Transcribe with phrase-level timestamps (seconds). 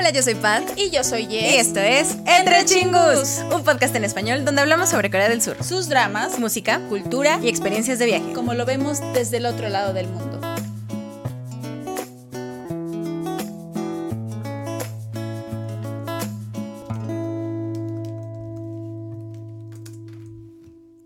[0.00, 0.62] Hola, yo soy Pat.
[0.76, 1.66] Y yo soy Y Jess.
[1.66, 5.90] esto es Entre Chingus, un podcast en español donde hablamos sobre Corea del Sur, Sus
[5.90, 8.32] dramas, música cultura y experiencias de viaje.
[8.32, 10.40] como lo vemos desde el otro lado del mundo.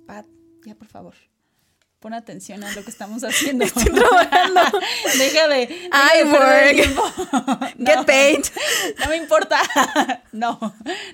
[0.07, 0.27] Pat,
[0.65, 1.15] ya por favor.
[2.01, 3.65] Pon atención a lo que estamos haciendo.
[3.69, 4.61] Estoy trabajando.
[5.19, 5.67] Deja de.
[5.67, 7.61] deja I de work.
[7.79, 8.07] Get No.
[8.07, 8.45] paid.
[9.01, 9.61] No me importa.
[10.33, 10.59] No,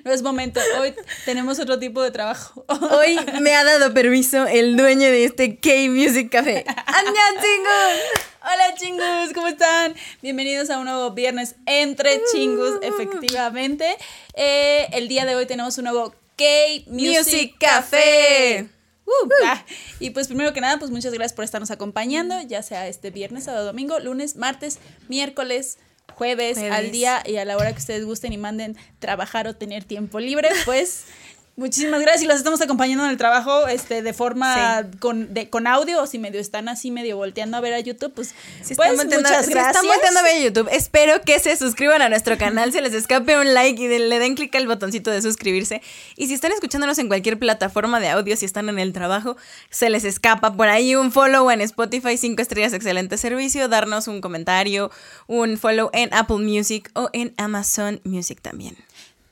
[0.02, 0.60] no es momento.
[0.80, 0.94] Hoy
[1.26, 2.64] tenemos otro tipo de trabajo.
[2.68, 6.64] Hoy me ha dado permiso el dueño de este K-Music Café.
[6.66, 8.30] ¡Annyeong, Chingus!
[8.42, 9.94] Hola chingus, ¿cómo están?
[10.22, 13.94] Bienvenidos a un nuevo viernes entre chingus, efectivamente.
[14.32, 18.66] Eh, el día de hoy tenemos un nuevo K-Music Music Café.
[18.66, 18.68] Café.
[19.04, 19.64] Uh, ah,
[19.98, 23.44] y pues primero que nada, pues muchas gracias por estarnos acompañando, ya sea este viernes,
[23.44, 25.78] sábado, domingo, lunes, martes, miércoles,
[26.14, 26.72] jueves, Jueves.
[26.76, 30.20] al día y a la hora que ustedes gusten y manden trabajar o tener tiempo
[30.20, 31.04] libre, pues
[31.56, 35.66] muchísimas gracias y los estamos acompañando en el trabajo este de forma con, de, con
[35.66, 38.90] audio o si medio están así medio volteando a ver a YouTube, pues, Si pues
[38.92, 39.76] están, muchas si gracias.
[39.76, 43.38] están volteando a ver YouTube, espero que se suscriban a nuestro canal, se les escape
[43.38, 45.82] un like y de- le den clic al botoncito de suscribirse.
[46.16, 49.36] Y si están escuchándonos en cualquier plataforma de audio, si están en el trabajo,
[49.68, 54.20] se les escapa por ahí un follow en Spotify, 5 estrellas, excelente servicio, darnos un
[54.22, 54.90] comentario,
[55.26, 58.76] un follow en Apple Music o en Amazon Music también.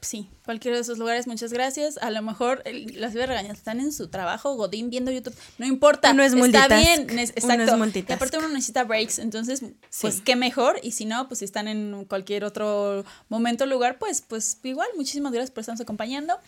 [0.00, 1.98] Sí, cualquiera de esos lugares, muchas gracias.
[1.98, 5.34] A lo mejor el- las iba a regañar, están en su trabajo, Godín viendo YouTube,
[5.58, 6.12] no importa.
[6.12, 7.76] Uno es está multitask, bien, uno ne- es exacto.
[7.76, 8.10] multitask.
[8.10, 9.60] y aparte uno necesita breaks, entonces,
[10.00, 10.78] pues qué mejor.
[10.84, 15.32] Y si no, pues si están en cualquier otro momento, lugar, pues, pues igual, muchísimas
[15.32, 16.38] gracias por estarnos acompañando.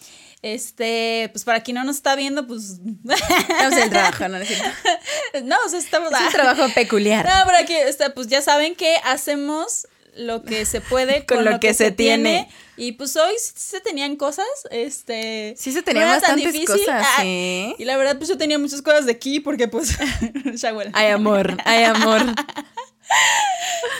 [0.42, 2.78] Este, pues para quien no nos está viendo, pues.
[3.48, 4.38] Estamos en el trabajo, ¿no?
[5.44, 6.12] ¿No o sea, estamos.
[6.12, 7.26] Es un trabajo peculiar.
[7.26, 9.86] No, pero aquí está, pues ya saben que hacemos
[10.20, 12.48] lo que se puede Con lo que se tiene.
[12.76, 15.54] Y pues hoy sí se tenían cosas, este...
[15.56, 16.78] Sí se tenían no bastantes difícil.
[16.78, 17.74] cosas, Ah, ¿sí?
[17.78, 19.98] Y la verdad, pues yo tenía muchas cosas de aquí porque pues...
[20.94, 22.22] Hay amor, hay amor.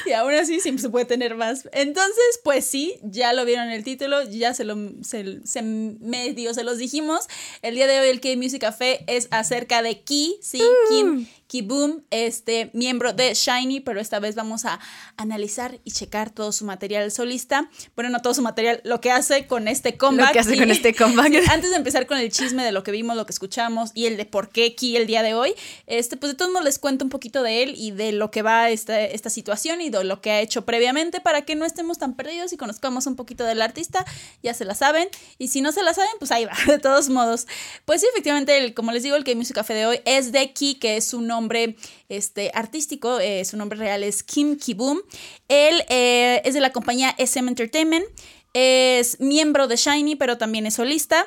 [0.06, 1.68] Y aún así siempre se puede tener más.
[1.72, 6.54] Entonces, pues sí, ya lo vieron en el título, ya se lo se, se medio
[6.54, 7.26] se los dijimos.
[7.62, 11.26] El día de hoy el K-Music Café es acerca de Ki, sí, Kim
[11.60, 14.78] Ki-boom, este miembro de Shiny, pero esta vez vamos a
[15.16, 17.68] analizar y checar todo su material solista.
[17.96, 20.28] Bueno, no todo su material, lo que hace con este comeback.
[20.28, 21.28] Lo que hace Y- con este comeback.
[21.32, 24.06] Sí, antes de empezar con el chisme de lo que vimos, lo que escuchamos y
[24.06, 25.54] el de por qué Ki el día de hoy,
[25.88, 28.42] este, pues de todos modos les cuento un poquito de él y de lo que
[28.42, 31.98] va esta, esta situación y de lo que ha hecho previamente para que no estemos
[31.98, 34.04] tan perdidos y conozcamos un poquito del artista,
[34.44, 37.08] ya se la saben, y si no se la saben, pues ahí va, de todos
[37.08, 37.48] modos.
[37.86, 40.76] Pues sí, efectivamente, el, como les digo, el K-Music Café de hoy es de Ki,
[40.76, 41.76] que es su nombre
[42.08, 45.00] este, artístico, eh, su nombre real es Kim Ki-boom.
[45.48, 48.04] Él eh, es de la compañía SM Entertainment,
[48.52, 51.26] es miembro de Shiny, pero también es solista.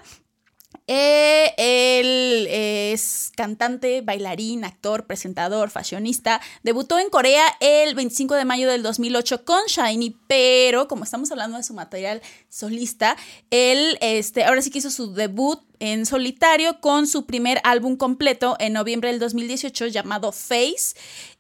[0.87, 6.41] Eh, él es cantante, bailarín, actor, presentador, fashionista.
[6.63, 11.57] Debutó en Corea el 25 de mayo del 2008 con Shiny, pero como estamos hablando
[11.57, 13.15] de su material solista,
[13.49, 18.55] él este, ahora sí que hizo su debut en solitario con su primer álbum completo
[18.59, 20.95] en noviembre del 2018 llamado Face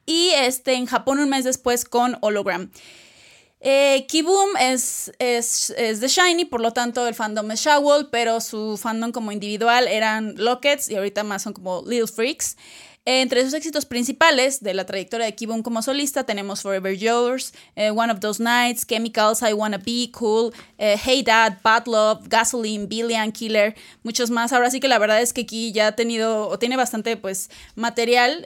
[0.05, 2.71] y este, en Japón un mes después con Hologram.
[3.65, 8.41] Eh, Kiboom es, es, es de Shiny, por lo tanto el fandom es Shawl, pero
[8.41, 12.57] su fandom como individual eran Lockets y ahorita más son como Little Freaks.
[13.05, 17.53] Eh, entre sus éxitos principales de la trayectoria de Kiboom como solista tenemos Forever Yours,
[17.75, 22.27] eh, One of Those Nights, Chemicals, I Wanna Be Cool, eh, Hey Dad, Bad Love,
[22.29, 24.53] Gasoline, Billion Killer, muchos más.
[24.53, 27.49] Ahora sí que la verdad es que aquí ya ha tenido o tiene bastante pues
[27.75, 28.45] material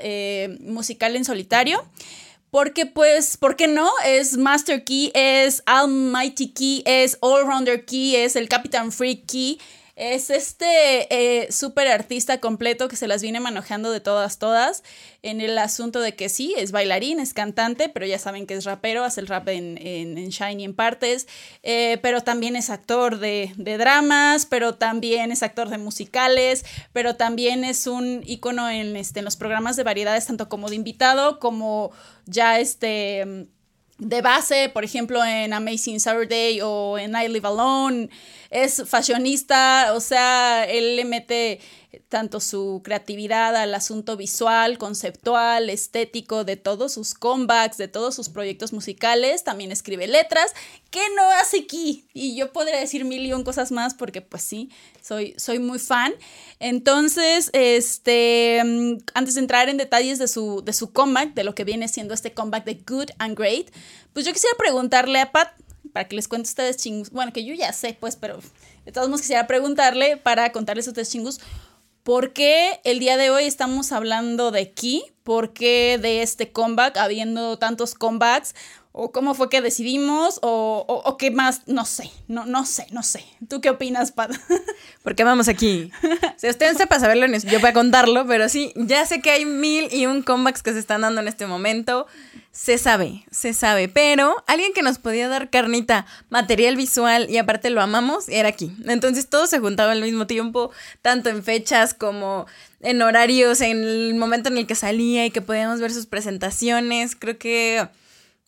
[0.62, 1.84] musical en solitario.
[2.58, 3.88] Porque pues, ¿por qué no?
[4.04, 9.60] Es Master Key, es Almighty Key, es Allrounder Key, es el Captain Freak Key.
[10.00, 14.84] Es este eh, super artista completo que se las viene manejando de todas, todas.
[15.24, 18.64] En el asunto de que sí, es bailarín, es cantante, pero ya saben que es
[18.64, 21.28] rapero, hace el rap en, en, en Shiny en partes.
[21.64, 26.64] eh, pero también es actor de, de dramas, pero también es actor de musicales,
[26.94, 30.76] pero también es un ícono en, este, en los programas de variedades, tanto como de
[30.76, 31.92] invitado, como
[32.28, 33.48] ya este
[33.98, 38.10] de base, por ejemplo, en Amazing Saturday o en I Live Alone.
[38.50, 41.60] Es fashionista, o sea, él mete
[42.10, 48.30] tanto su creatividad al asunto visual, conceptual, estético, de todos sus comebacks, de todos sus
[48.30, 49.44] proyectos musicales.
[49.44, 50.54] También escribe letras.
[50.90, 52.08] ¿Qué no hace aquí?
[52.14, 54.70] Y yo podría decir mil y un cosas más porque pues sí,
[55.02, 56.14] soy, soy muy fan.
[56.60, 61.56] Entonces, este, mm, antes de entrar en detalles de su, de su comeback, de lo
[61.56, 63.68] que viene siendo este comeback de Good and Great,
[64.14, 65.50] pues yo quisiera preguntarle a Pat,
[65.98, 67.10] para que les cuente a ustedes chingus.
[67.10, 68.40] Bueno, que yo ya sé, pues, pero
[68.86, 71.40] de todos modos quisiera preguntarle para contarles a ustedes chingus.
[72.08, 75.04] ¿Por qué el día de hoy estamos hablando de Ki?
[75.24, 78.56] ¿Por qué de este comeback, habiendo tantos comebacks?
[78.94, 80.40] ¿O cómo fue que decidimos?
[80.42, 81.68] ¿O, o, qué más?
[81.68, 83.26] No sé, no, no sé, no sé.
[83.50, 84.32] ¿Tú qué opinas, Pat?
[85.04, 85.92] Porque vamos aquí.
[86.38, 89.90] Si usted sepa saberlo, yo voy a contarlo, pero sí, ya sé que hay mil
[89.92, 92.08] y un comebacks que se están dando en este momento.
[92.58, 97.70] Se sabe, se sabe, pero alguien que nos podía dar carnita, material visual y aparte
[97.70, 98.72] lo amamos, era aquí.
[98.88, 100.72] Entonces todo se juntaba al mismo tiempo,
[101.04, 102.48] tanto en fechas como
[102.82, 107.16] en horarios, en el momento en el que salía y que podíamos ver sus presentaciones.
[107.16, 107.88] Creo que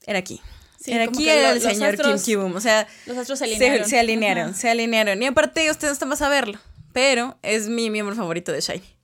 [0.08, 0.42] era aquí.
[0.88, 2.56] era aquí era el señor Kim Kibum.
[2.56, 3.88] O sea, los astros se alinearon.
[3.88, 5.22] Se, alinearon, se alinearon.
[5.22, 6.58] Y aparte, ustedes están más a verlo.
[6.94, 8.99] Pero es mi miembro favorito de Shiny.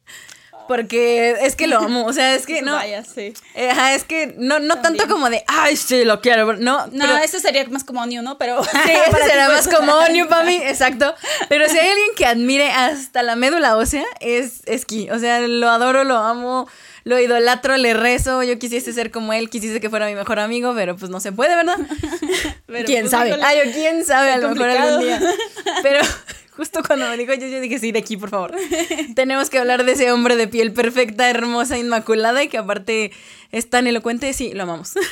[0.68, 2.74] Porque es que lo amo, o sea, es que no.
[2.74, 3.34] Vaya, sí.
[3.54, 6.54] Eh, es que no, no tanto como de, ay, sí, lo quiero.
[6.54, 8.38] No, no eso sería más como Onyu, ¿no?
[8.38, 8.64] Pero.
[8.86, 11.16] Sí, eso sería más como Onyu para mí, exacto.
[11.50, 15.10] Pero si hay alguien que admire hasta la médula ósea, es, es Ki.
[15.10, 16.68] O sea, lo adoro, lo amo
[17.06, 20.74] lo idolatro, le rezo, yo quisiese ser como él, quisiese que fuera mi mejor amigo,
[20.76, 21.78] pero pues no se puede, ¿verdad?
[22.86, 23.38] ¿Quién pues, sabe?
[23.44, 25.22] Ay, quién sabe, a lo mejor algún día.
[25.84, 26.00] Pero
[26.56, 28.56] justo cuando me dijo yo, yo dije, sí, de aquí, por favor.
[29.16, 33.12] Tenemos que hablar de ese hombre de piel perfecta, hermosa, inmaculada y que aparte
[33.52, 34.94] es tan elocuente, sí, lo amamos.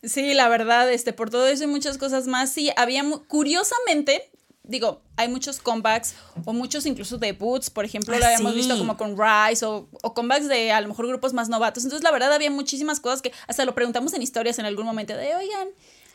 [0.00, 4.30] Sí, la verdad, este, por todo eso y muchas cosas más, sí, había, curiosamente,
[4.62, 6.14] digo, hay muchos comebacks
[6.44, 10.14] o muchos incluso debuts, por ejemplo, lo ah, habíamos visto como con Rise o, o,
[10.14, 11.82] comebacks de a lo mejor grupos más novatos.
[11.82, 15.16] Entonces, la verdad, había muchísimas cosas que hasta lo preguntamos en historias en algún momento
[15.16, 15.68] de, oigan,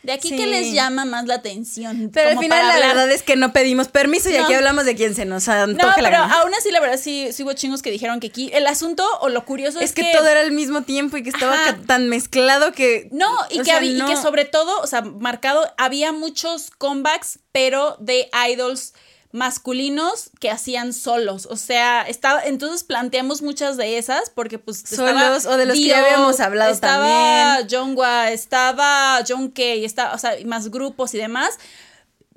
[0.03, 2.11] de aquí que les llama más la atención.
[2.13, 5.15] Pero al final la verdad es que no pedimos permiso y aquí hablamos de quién
[5.15, 8.19] se nos antoja no, pero aún así la verdad sí, sí hubo chingos que dijeron
[8.19, 11.15] que aquí el asunto o lo curioso es, es que, todo era al mismo tiempo
[11.17, 11.57] y que estaba
[11.87, 16.69] tan mezclado que no y que, y que sobre todo, o sea, marcado había muchos
[16.77, 18.93] comebacks pero de idols
[19.33, 21.47] masculinos que hacían solos.
[21.49, 25.87] O sea, estaba, entonces planteamos muchas de esas porque pues solos o de los que
[25.87, 31.57] ya habíamos hablado estaba Jongwa, estaba John Kay, estaba, o sea, más grupos y demás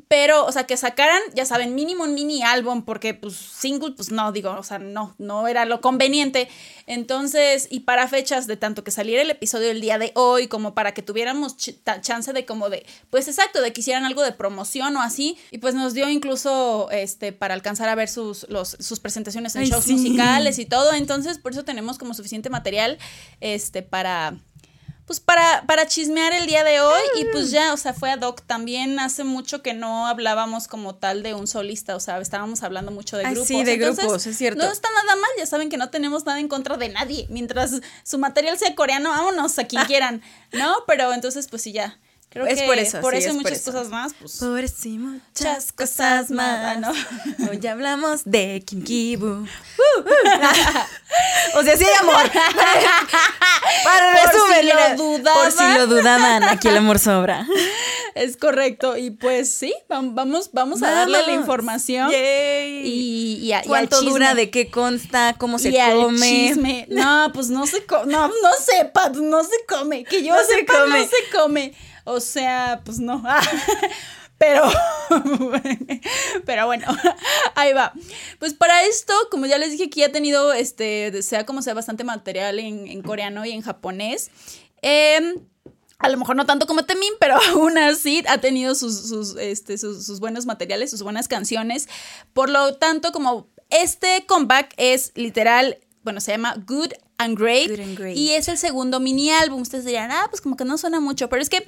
[0.09, 4.13] pero, o sea, que sacaran, ya saben, mínimo un mini álbum, porque pues single, pues
[4.13, 6.49] no, digo, o sea, no, no era lo conveniente.
[6.87, 10.75] Entonces, y para fechas de tanto que saliera el episodio el día de hoy, como
[10.75, 14.97] para que tuviéramos chance de como de, pues exacto, de que hicieran algo de promoción
[14.97, 19.01] o así, y pues nos dio incluso, este, para alcanzar a ver sus, los, sus
[19.01, 22.99] presentaciones en shows musicales y todo, entonces por eso tenemos como suficiente material,
[23.41, 24.39] este, para
[25.07, 28.17] pues para, para chismear el día de hoy y pues ya, o sea, fue a
[28.17, 28.43] Doc.
[28.43, 32.91] También hace mucho que no hablábamos como tal de un solista, o sea, estábamos hablando
[32.91, 33.47] mucho de grupos.
[33.47, 34.65] Sí, de grupos, es cierto.
[34.65, 37.27] No está nada mal, ya saben que no tenemos nada en contra de nadie.
[37.31, 39.87] Mientras su material sea coreano, vámonos a quien ah.
[39.87, 40.23] quieran,
[40.53, 40.75] ¿no?
[40.89, 41.99] Pero entonces, pues sí, ya.
[42.37, 44.13] Creo es que por eso, por eso y muchas cosas más.
[44.13, 46.79] Pues, por eso y muchas cosas más.
[46.79, 46.93] ¿no?
[47.51, 49.27] Hoy hablamos de Kim Kibu.
[51.55, 52.31] o sea, sí amor.
[53.85, 55.43] Para resumen, si lo dudaban.
[55.43, 57.47] Por si lo dudaban, aquí el amor sobra.
[58.15, 58.97] Es correcto.
[58.97, 62.11] Y pues sí, vamos, vamos a darle la información.
[62.11, 64.35] Y, y, ¿Cuánto dura?
[64.35, 65.35] ¿De qué consta?
[65.39, 66.27] ¿Cómo se come?
[66.27, 66.87] Chisme.
[66.89, 68.11] No, pues no se come.
[68.11, 70.05] No, no sepa, no se come.
[70.05, 70.99] Que yo no sepa, se come.
[70.99, 71.75] no se come.
[72.07, 73.23] O sea, pues no.
[74.39, 74.65] Pero,
[76.45, 76.87] pero bueno,
[77.55, 77.95] ahí va.
[78.39, 81.73] Pues para esto, como ya les dije, que ya ha tenido, este, sea como sea,
[81.73, 84.31] bastante material en, coreano y en japonés.
[84.83, 85.37] Em,
[85.99, 89.79] a lo mejor no tanto como Temin, pero aún así ha tenido sus, sus, este,
[89.79, 91.89] sus, sus, buenos materiales, sus buenas canciones.
[92.35, 97.71] Por lo tanto, como este comeback es literal, bueno, se llama Good and Great.
[97.71, 98.17] Good and great.
[98.19, 99.63] Y es el segundo mini álbum.
[99.63, 101.67] Ustedes dirán, ah, pues como que no suena mucho, pero es que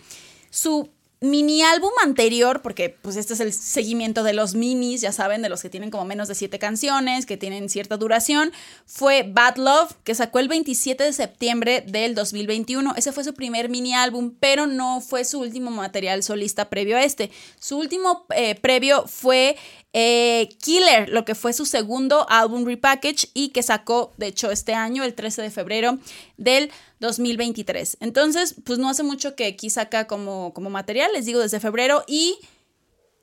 [0.50, 0.90] su
[1.20, 5.48] mini álbum anterior, porque pues este es el seguimiento de los minis, ya saben, de
[5.48, 8.52] los que tienen como menos de siete canciones, que tienen cierta duración,
[8.86, 12.94] fue Bad Love, que sacó el 27 de septiembre del 2021.
[12.96, 17.02] Ese fue su primer mini álbum, pero no fue su último material solista previo a
[17.02, 17.30] este.
[17.58, 19.56] Su último eh, previo fue
[19.92, 24.74] eh, Killer, lo que fue su segundo álbum repackage y que sacó, de hecho, este
[24.74, 25.98] año, el 13 de febrero
[26.36, 27.96] del 2023.
[28.00, 32.04] Entonces, pues no hace mucho que aquí saca como, como material, les digo, desde febrero
[32.06, 32.38] y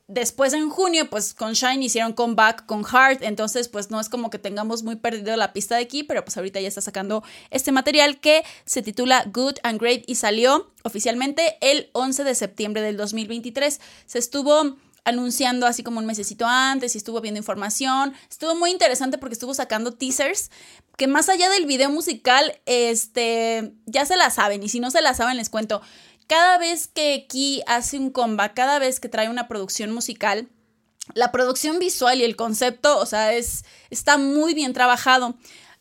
[0.07, 4.29] después en junio, pues con Shine hicieron comeback con Heart, entonces pues no es como
[4.29, 7.71] que tengamos muy perdido la pista de aquí, pero pues ahorita ya está sacando este
[7.71, 12.97] material que se titula Good and Great y salió oficialmente el 11 de septiembre del
[12.97, 13.79] 2023.
[14.05, 18.13] Se estuvo anunciando así como un mesecito antes y estuvo viendo información.
[18.29, 20.51] Estuvo muy interesante porque estuvo sacando teasers
[20.97, 25.01] que más allá del video musical, este, ya se la saben y si no se
[25.01, 25.81] la saben les cuento.
[26.27, 30.49] cada vez que Key hace un comba, cada vez que trae una producción musical,
[31.13, 35.35] la producción visual y el concepto, o sea, es, está muy bien trabajado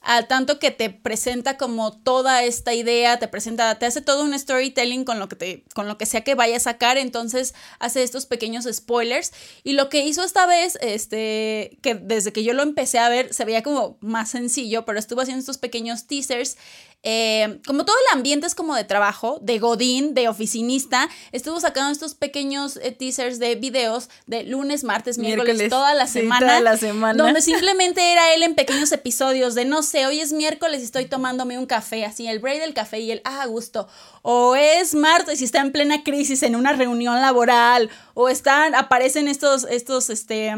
[0.04, 4.38] al tanto que te presenta como toda esta idea, te presenta, te hace todo un
[4.38, 8.02] storytelling con lo que te, con lo que sea que vaya a sacar, entonces hace
[8.02, 9.32] estos pequeños spoilers.
[9.62, 13.32] Y lo que hizo esta vez, este, que desde que yo lo empecé a ver,
[13.32, 16.58] se veía como más sencillo, pero estuvo haciendo estos pequeños teasers
[17.06, 21.92] eh, como todo el ambiente es como de trabajo, de godín, de oficinista, estuvo sacando
[21.92, 26.76] estos pequeños eh, teasers de videos de lunes, martes, miércoles, toda, la semana, toda la
[26.78, 27.22] semana.
[27.22, 31.04] Donde simplemente era él en pequeños episodios de, no sé, hoy es miércoles y estoy
[31.04, 33.86] tomándome un café, así, el break del café y el, ah, gusto.
[34.22, 37.90] O es martes y está en plena crisis en una reunión laboral.
[38.14, 40.54] O están, aparecen estos, estos, este,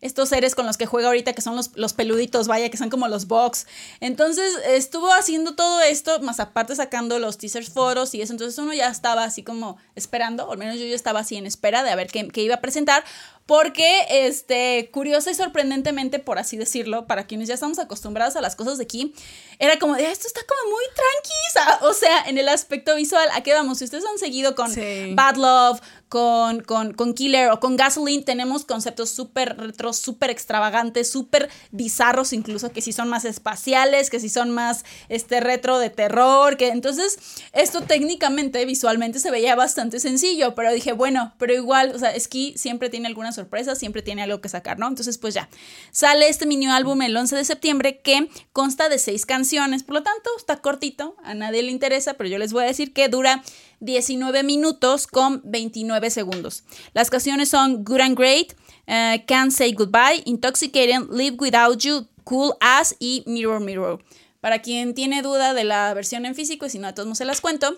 [0.00, 2.88] estos seres con los que juega ahorita, que son los, los peluditos, vaya, que son
[2.88, 3.66] como los box.
[4.00, 8.72] Entonces estuvo haciendo todo esto, más aparte sacando los teasers foros y eso, entonces uno
[8.72, 11.90] ya estaba así como esperando, o al menos yo ya estaba así en espera de
[11.90, 13.04] a ver qué, qué iba a presentar,
[13.46, 18.56] porque, este, curiosa y sorprendentemente, por así decirlo, para quienes ya estamos acostumbrados a las
[18.56, 19.14] cosas de aquí,
[19.58, 21.86] era como de, esto está como muy tranquila.
[21.88, 23.78] O sea, en el aspecto visual, ¿a qué vamos?
[23.78, 24.72] Si ustedes han seguido con
[25.14, 31.10] Bad Love, con, con, con, Killer o con Gasoline, tenemos conceptos súper retro, súper extravagantes,
[31.10, 35.88] súper bizarros incluso, que si son más espaciales, que si son más, este, retro de
[35.88, 37.18] terror, que entonces,
[37.54, 42.52] esto técnicamente, visualmente se veía bastante sencillo, pero dije, bueno, pero igual, o sea, Ski
[42.58, 44.88] siempre tiene algunas sorpresa, siempre tiene algo que sacar, ¿no?
[44.88, 45.48] Entonces, pues ya,
[45.90, 50.02] sale este mini álbum el 11 de septiembre que consta de seis canciones, por lo
[50.02, 53.42] tanto, está cortito, a nadie le interesa, pero yo les voy a decir que dura
[53.80, 56.64] 19 minutos con 29 segundos.
[56.94, 58.52] Las canciones son Good and Great,
[58.86, 64.04] uh, Can't Say Goodbye, Intoxicating, Live Without You, Cool As y Mirror Mirror.
[64.40, 67.14] Para quien tiene duda de la versión en físico, y si no, a todos no
[67.14, 67.76] se las cuento,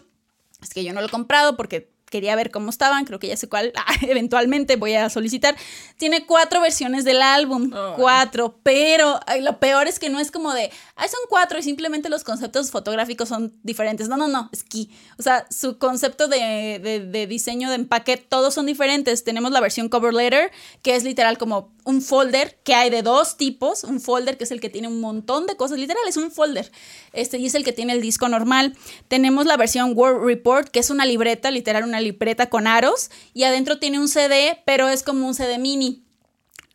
[0.63, 3.37] es que yo no lo he comprado porque quería ver cómo estaban, creo que ya
[3.37, 5.57] sé cuál, eventualmente voy a solicitar.
[5.97, 10.71] Tiene cuatro versiones del álbum, cuatro, pero lo peor es que no es como de,
[10.95, 14.09] ay, son cuatro y simplemente los conceptos fotográficos son diferentes.
[14.09, 14.87] No, no, no, es que,
[15.19, 16.79] o sea, su concepto de,
[17.11, 19.25] de diseño de empaque, todos son diferentes.
[19.25, 20.53] Tenemos la versión cover letter,
[20.83, 24.51] que es literal como un folder que hay de dos tipos, un folder que es
[24.51, 26.73] el que tiene un montón de cosas, literal es un folder,
[27.13, 28.75] este y es el que tiene el disco normal.
[29.09, 33.45] Tenemos la versión Word Report, que es una libreta, literal una libreta con aros y
[33.45, 36.05] adentro tiene un CD, pero es como un CD mini.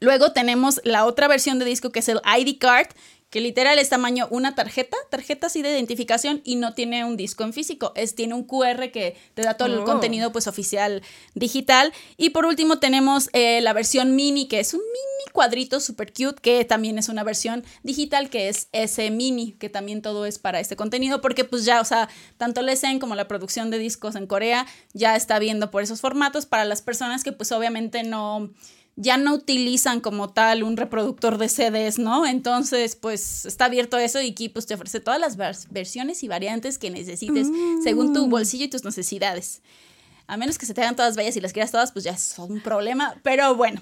[0.02, 2.88] Luego tenemos la otra versión de disco que es el ID card,
[3.30, 7.44] que literal es tamaño una tarjeta, tarjeta así de identificación y no tiene un disco
[7.44, 9.86] en físico, es tiene un QR que te da todo el oh.
[9.86, 11.02] contenido pues oficial
[11.36, 16.12] digital y por último tenemos eh, la versión mini que es un mini cuadrito super
[16.12, 20.40] cute que también es una versión digital que es ese mini que también todo es
[20.40, 24.16] para este contenido porque pues ya o sea tanto Lesen como la producción de discos
[24.16, 28.52] en Corea ya está viendo por esos formatos para las personas que pues obviamente no
[29.02, 32.26] ya no utilizan como tal un reproductor de CDs, ¿no?
[32.26, 35.38] Entonces, pues está abierto eso y aquí pues te ofrece todas las
[35.70, 37.48] versiones y variantes que necesites
[37.82, 38.30] según tu mm.
[38.30, 39.62] bolsillo y tus necesidades.
[40.28, 42.36] A menos que se te hagan todas bellas y las quieras todas, pues ya es
[42.38, 43.82] un problema, pero bueno.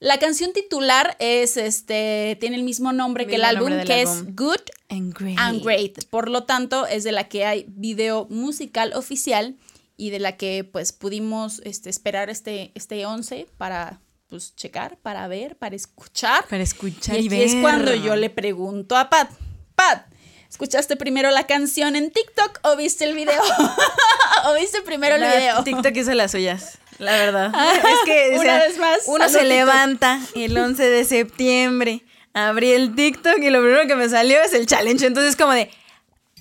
[0.00, 4.62] La canción titular es este tiene el mismo nombre que el álbum, que es Good
[4.88, 5.38] and great.
[5.38, 6.04] and great.
[6.06, 9.56] Por lo tanto, es de la que hay video musical oficial
[9.96, 15.26] y de la que pues pudimos este, esperar este, este 11 para pues checar, para
[15.26, 16.46] ver, para escuchar.
[16.46, 19.28] Para escuchar y, y es cuando yo le pregunto a Pat,
[19.74, 20.06] Pat,
[20.48, 23.42] ¿escuchaste primero la canción en TikTok o viste el video?
[24.46, 25.64] ¿O viste primero el video?
[25.64, 26.78] TikTok hizo las suyas.
[26.98, 27.52] La verdad.
[27.76, 33.38] es que Una vez más, uno se levanta el 11 de septiembre, abrí el TikTok
[33.38, 35.06] y lo primero que me salió es el challenge.
[35.06, 35.72] Entonces, como de,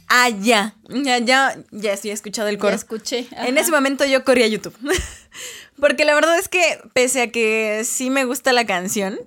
[0.10, 2.72] ah, ya, ya, ya, ya estoy escuchado el coro.
[2.72, 3.28] Ya escuché.
[3.32, 4.76] En ese momento yo corrí a YouTube.
[5.80, 9.18] Porque la verdad es que, pese a que sí me gusta la canción,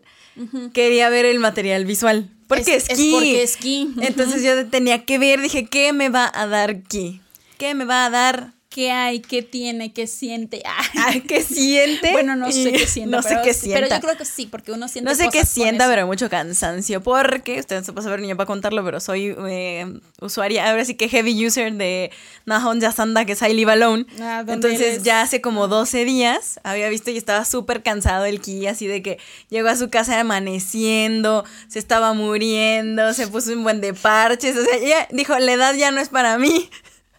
[0.75, 2.29] quería ver el material visual.
[2.47, 3.59] Porque es, es, porque es
[4.03, 7.23] Entonces yo tenía que ver, dije, ¿qué me va a dar aquí?
[7.57, 10.63] ¿Qué me va a dar qué hay, qué tiene, qué siente.
[11.29, 12.13] ¿Qué siente?
[12.13, 13.11] Bueno, no sé qué siente.
[13.15, 13.81] No sé qué siente.
[13.81, 17.03] Pero yo creo que sí, porque uno siente No sé qué sienta, pero mucho cansancio.
[17.03, 20.95] Porque, ustedes se puede saber ni yo para contarlo, pero soy eh, usuaria, ahora sí
[20.95, 22.11] que heavy user de
[22.47, 24.07] Nahon Yasanda, que es I Live Alone.
[24.21, 28.67] Ah, Entonces ya hace como 12 días había visto y estaba súper cansado el Ki,
[28.67, 29.19] así de que
[29.51, 34.57] llegó a su casa amaneciendo, se estaba muriendo, se puso un buen de parches.
[34.57, 36.71] O sea, ella dijo, la edad ya no es para mí.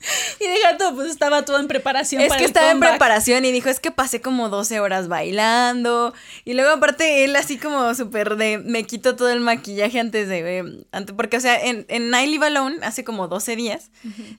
[0.39, 2.21] Y deja todo, pues estaba todo en preparación.
[2.21, 5.07] Es para que el estaba en preparación y dijo, es que pasé como 12 horas
[5.07, 6.13] bailando.
[6.43, 10.59] Y luego aparte él así como súper de, me quito todo el maquillaje antes de,
[10.59, 13.89] eh, antes, porque o sea, en, en Live Alone, hace como 12 días,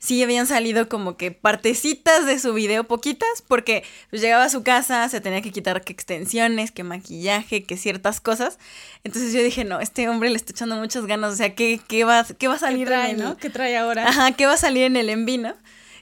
[0.01, 4.63] sí habían salido como que partecitas de su video, poquitas, porque pues, llegaba a su
[4.63, 8.59] casa, se tenía que quitar que extensiones, que maquillaje, que ciertas cosas.
[9.05, 12.05] Entonces yo dije, no, este hombre le está echando muchas ganas, o sea, ¿qué, qué,
[12.05, 13.37] va, qué va a ¿Qué salir trae, en el- no?
[13.37, 14.09] ¿Qué trae ahora?
[14.09, 15.39] Ajá, ¿qué va a salir en el enví,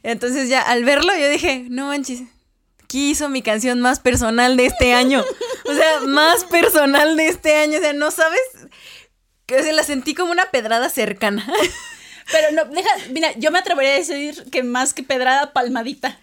[0.03, 2.23] Entonces ya al verlo yo dije, no manches,
[2.83, 5.25] aquí hizo mi canción más personal de este año.
[5.65, 7.79] O sea, más personal de este año.
[7.79, 8.41] O sea, no sabes,
[9.47, 11.47] que se la sentí como una pedrada cercana.
[12.33, 16.19] Pero no, deja, mira, yo me atrevería a decir que más que pedrada, palmadita.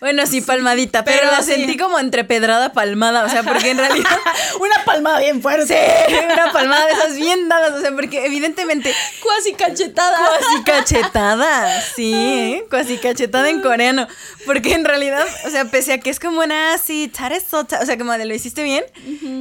[0.00, 1.54] Bueno, sí, palmadita, pero, Pero la sí.
[1.54, 4.06] sentí como entre pedrada palmada, o sea, porque en realidad
[4.60, 5.76] Una palmada bien fuerte.
[6.32, 10.16] una palmada de esas bien dadas, o sea, porque evidentemente Cuasi cachetada.
[10.16, 12.64] Cuasi cachetada, sí, ¿eh?
[12.70, 14.06] cuasi cachetada en coreano.
[14.46, 17.10] Porque en realidad, o sea, pese a que es como una así,
[17.52, 18.84] o sea, como de lo hiciste bien,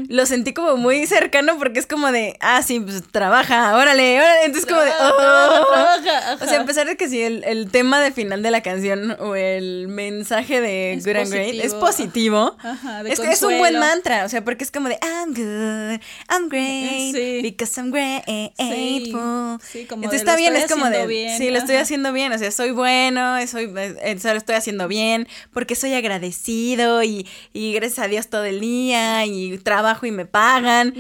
[0.10, 4.46] lo sentí como muy cercano porque es como de, ah, sí, pues trabaja, órale, órale.
[4.46, 5.74] Entonces, como de, Trabaja, oh.
[5.74, 6.46] trabaja, ajá.
[6.46, 9.16] O sea, a pesar de que sí, el, el tema de final de la canción
[9.20, 12.56] o el mensaje de Es Good and Great es positivo.
[12.60, 15.34] Ajá, de es, que es un buen mantra, o sea, porque es como de, I'm
[15.34, 16.00] good,
[16.30, 17.40] I'm great, Sí.
[17.42, 19.60] because I'm grateful.
[19.62, 21.58] sí, como Entonces de, está lo bien, estoy es como de, haciendo bien, sí, lo
[21.58, 25.94] estoy haciendo bien, o sea, soy bueno, soy, eh, lo estoy haciendo bien, porque soy
[25.94, 30.94] agradecido y, y gracias a Dios todo el día y trabajo y me pagan.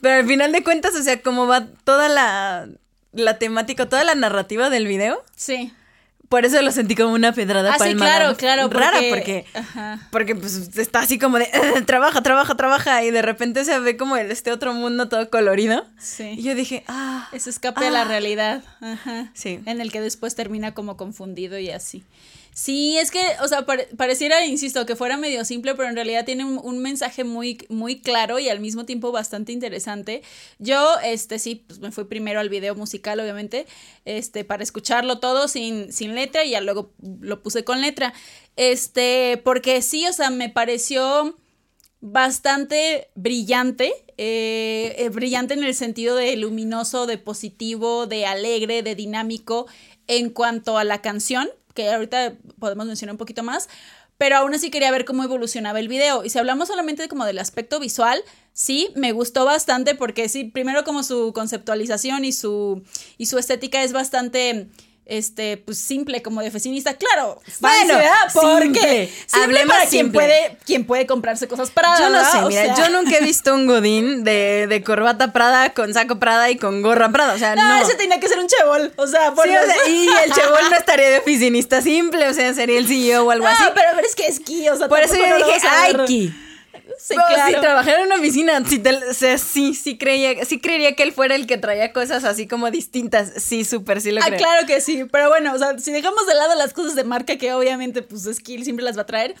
[0.00, 2.68] Pero al final de cuentas, o sea, como va toda la,
[3.12, 5.72] la temática, toda la narrativa del video, Sí.
[6.28, 8.34] Por eso lo sentí como una pedrada Ah, sí, palmada.
[8.36, 8.68] claro, claro.
[8.68, 9.44] Rara, porque...
[9.54, 10.08] Ajá.
[10.10, 13.96] Porque pues está así como de "Eh, trabaja, trabaja, trabaja y de repente se ve
[13.96, 15.86] como el, este otro mundo todo colorido.
[15.98, 16.42] Y Sí.
[16.42, 18.04] yo dije, ah, Ese escape a la Ah.
[18.04, 18.62] realidad.
[18.80, 19.30] Ajá.
[19.34, 19.60] Sí.
[19.66, 22.04] En el que después termina como confundido y así.
[22.52, 26.24] Sí, es que, o sea, pare- pareciera, insisto, que fuera medio simple, pero en realidad
[26.24, 30.22] tiene un, un mensaje muy, muy claro y al mismo tiempo bastante interesante.
[30.58, 33.64] Yo, este, sí, pues me fui primero al video musical, obviamente,
[34.04, 38.12] este, para escucharlo todo sin, sin letra y ya luego lo puse con letra.
[38.56, 41.36] Este, porque sí, o sea, me pareció
[42.00, 48.94] bastante brillante, eh, eh, brillante en el sentido de luminoso, de positivo, de alegre, de
[48.94, 49.66] dinámico
[50.06, 53.68] en cuanto a la canción, que ahorita podemos mencionar un poquito más,
[54.16, 56.24] pero aún así quería ver cómo evolucionaba el video.
[56.24, 58.20] Y si hablamos solamente como del aspecto visual,
[58.52, 62.82] sí, me gustó bastante porque sí, primero como su conceptualización y su,
[63.16, 64.68] y su estética es bastante...
[65.10, 67.40] Este, pues simple como de oficinista, claro.
[67.60, 67.94] Bueno.
[68.34, 70.20] Porque Hablemos para quien simple.
[70.20, 73.66] puede, quien puede comprarse cosas para yo no sé, mira, yo nunca he visto un
[73.66, 77.66] godín de, de corbata Prada con saco Prada y con gorra Prada, o sea, no.
[77.66, 78.92] No, ese tenía que ser un chebol.
[78.96, 82.34] O sea, por Sí, o sea, y el chebol no estaría de oficinista simple, o
[82.34, 83.64] sea, sería el CEO o algo No, así.
[83.74, 86.04] pero, pero es que esquí, o sea, Por eso yo no dije, ay, ver".
[86.06, 86.34] Ki.
[86.98, 87.54] Sí, claro.
[87.54, 91.04] Si trabajara en una oficina, sí, te- o sea, sí, sí creía, sí creería que
[91.04, 93.32] él fuera el que traía cosas así como distintas.
[93.36, 94.38] Sí, súper, sí lo Ah, creo.
[94.38, 97.36] claro que sí, pero bueno, o sea, si dejamos de lado las cosas de marca
[97.36, 99.34] que obviamente pues Skill siempre las va a traer,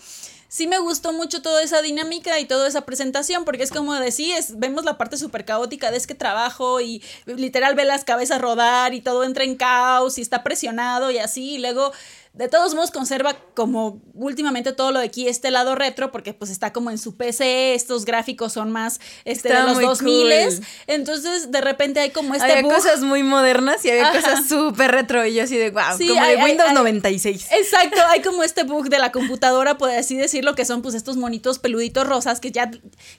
[0.50, 4.34] sí me gustó mucho toda esa dinámica y toda esa presentación, porque es como decir,
[4.34, 8.40] es, vemos la parte súper caótica de es que trabajo y literal ve las cabezas
[8.40, 11.92] rodar y todo entra en caos y está presionado y así, y luego
[12.38, 16.50] de todos modos conserva como últimamente todo lo de aquí este lado retro, porque pues
[16.50, 20.22] está como en su PC, estos gráficos son más este, de los muy 2000
[20.54, 20.66] cool.
[20.86, 22.72] entonces de repente hay como este había bug.
[22.72, 24.20] cosas muy modernas y había Ajá.
[24.20, 27.48] cosas súper retro y yo así de wow, Sí, como hay- de Windows hay- 96.
[27.52, 31.16] Exacto, hay como este bug de la computadora, por así decirlo, que son pues estos
[31.16, 32.70] monitos peluditos rosas que ya,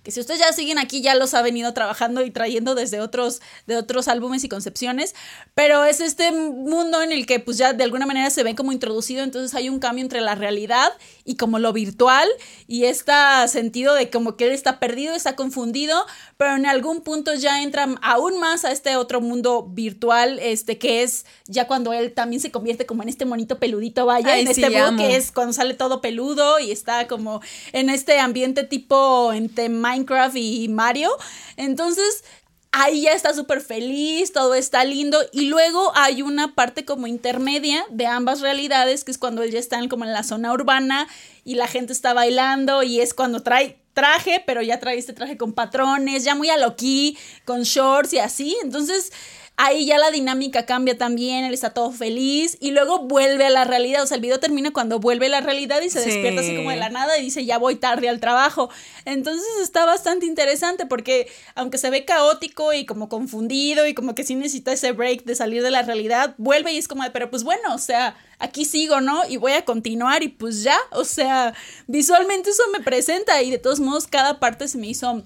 [0.03, 3.41] que si ustedes ya siguen aquí, ya los ha venido trabajando y trayendo desde otros,
[3.67, 5.13] de otros álbumes y concepciones,
[5.55, 8.71] pero es este mundo en el que pues ya de alguna manera se ven como
[9.17, 10.91] entonces hay un cambio entre la realidad
[11.25, 12.27] y como lo virtual
[12.67, 13.11] y este
[13.47, 16.05] sentido de como que él está perdido, está confundido,
[16.37, 21.01] pero en algún punto ya entra aún más a este otro mundo virtual, este que
[21.03, 24.53] es ya cuando él también se convierte como en este monito peludito, vaya, Ay, en
[24.53, 24.97] sí, este amo.
[24.97, 27.41] que es cuando sale todo peludo y está como
[27.71, 31.09] en este ambiente tipo entre Minecraft y Mario.
[31.57, 32.23] Entonces,
[32.71, 35.19] ahí ya está súper feliz, todo está lindo.
[35.31, 39.59] Y luego hay una parte como intermedia de ambas realidades, que es cuando él ya
[39.59, 41.07] está como en la zona urbana
[41.43, 45.37] y la gente está bailando y es cuando trae traje, pero ya trae este traje
[45.37, 48.55] con patrones, ya muy a loquí, con shorts y así.
[48.63, 49.11] Entonces,
[49.61, 53.65] ahí ya la dinámica cambia también, él está todo feliz y luego vuelve a la
[53.65, 56.55] realidad, o sea, el video termina cuando vuelve a la realidad y se despierta así
[56.55, 58.69] como de la nada y dice, ya voy tarde al trabajo.
[59.03, 64.23] Entonces está bastante interesante porque aunque se ve caótico y como confundido y como que
[64.23, 67.29] sí necesita ese break de salir de la realidad, vuelve y es como, de, pero
[67.29, 69.27] pues bueno, o sea, aquí sigo, ¿no?
[69.27, 71.53] Y voy a continuar y pues ya, o sea,
[71.85, 75.25] visualmente eso me presenta y de todos modos cada parte se me hizo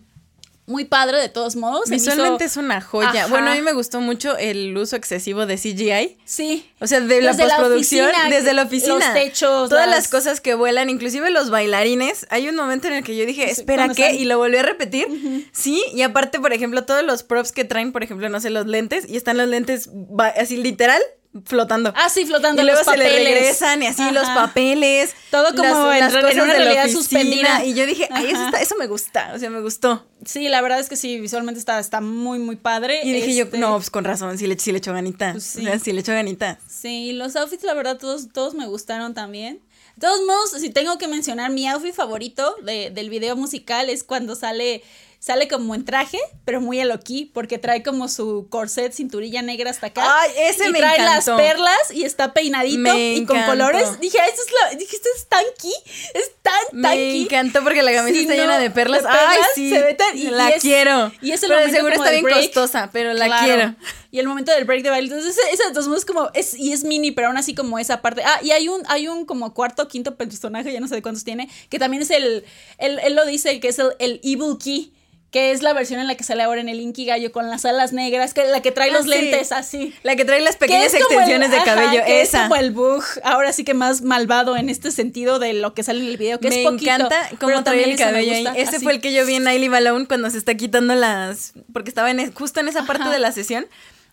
[0.66, 1.90] muy padre de todos modos.
[1.90, 3.28] Visualmente es una joya.
[3.28, 6.18] Bueno, a mí me gustó mucho el uso excesivo de CGI.
[6.24, 6.70] Sí.
[6.80, 8.96] O sea, de la postproducción, desde la oficina.
[8.96, 9.70] Los techos.
[9.70, 10.08] Todas las...
[10.08, 12.28] cosas que vuelan, inclusive los bailarines.
[12.30, 14.14] Hay un momento en el que yo dije, espera, ¿qué?
[14.14, 15.08] Y lo volví a repetir.
[15.52, 18.66] Sí, y aparte, por ejemplo, todos los props que traen, por ejemplo, no sé, los
[18.66, 19.90] lentes, y están los lentes
[20.38, 21.02] así literal
[21.46, 21.94] flotando.
[21.96, 22.62] Ah, sí, flotando.
[22.62, 25.14] Y luego se le regresan y así los papeles.
[25.32, 27.66] Todo como en, las cosas una realidad suspendida.
[27.66, 30.06] Y yo dije, ay, eso, eso, me gusta, o sea, me gustó.
[30.26, 33.02] Sí, la verdad es que sí, visualmente está, está muy, muy padre.
[33.04, 35.32] Y dije yo, este no, pues con razón, sí le, sí le echo ganita.
[35.32, 35.62] Pues sí.
[35.62, 36.60] O sea, sí le echo ganita.
[36.68, 39.62] Sí, los outfits, la verdad, todos, todos me gustaron también.
[39.96, 44.04] De todos modos, si tengo que mencionar mi outfit favorito de, del video musical es
[44.04, 44.84] cuando sale
[45.24, 47.00] sale como en traje, pero muy a
[47.32, 50.04] porque trae como su corset, cinturilla negra hasta acá.
[50.20, 54.02] Ay, ese y me trae las perlas y está peinadito y con colores.
[54.02, 55.74] Dije, esto es lo, dije, esto es tanky,
[56.14, 56.98] es tan tanky.
[56.98, 59.04] Me encantó porque la camisa está llena de perlas.
[59.08, 59.70] Ay, sí.
[59.70, 61.14] Se ve tan, y la quiero.
[61.22, 62.38] Y es el pero momento seguro como está bien break.
[62.42, 63.76] costosa, pero la quiero.
[64.12, 65.08] Y el momento del break de baile.
[65.08, 68.02] Entonces, esa de todos modos como es y es mini, pero aún así como esa
[68.02, 68.24] parte.
[68.26, 71.24] Ah, y hay un hay un como cuarto quinto personaje, ya no sé de cuántos
[71.24, 72.44] tiene, que también es el
[72.78, 74.92] él, él lo dice que es el, el evil key
[75.34, 77.66] que es la versión en la que sale ahora en el Inky Gallo con las
[77.66, 79.10] alas negras, que la que trae Ah, los sí.
[79.10, 79.94] lentes así.
[80.04, 82.38] La que trae las pequeñas extensiones el- de ajá, cabello, que esa.
[82.38, 85.82] Es como el bug, ahora sí que más malvado en este sentido de lo que
[85.84, 86.92] sale en el video, que me es poquito.
[86.92, 88.48] encanta pero cómo trae también el me cabello ahí.
[88.62, 88.84] Ese así.
[88.86, 91.54] fue el que yo vi en Ailey Balloon cuando se está quitando las.
[91.74, 93.66] Porque estaba en, justo en esa parte de la sesión.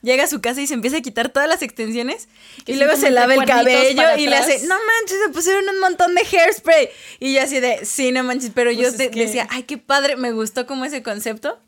[0.02, 2.28] Llega a su casa y se empieza a quitar todas las extensiones.
[2.64, 5.78] Que y luego se lava el cabello y le hace, no manches, se pusieron un
[5.80, 6.88] montón de hairspray.
[7.18, 9.64] Y yo así de, sí, no manches, pero yo Pues es te- que- decía, ay,
[9.64, 11.58] qué padre, me gustó como ese concepto.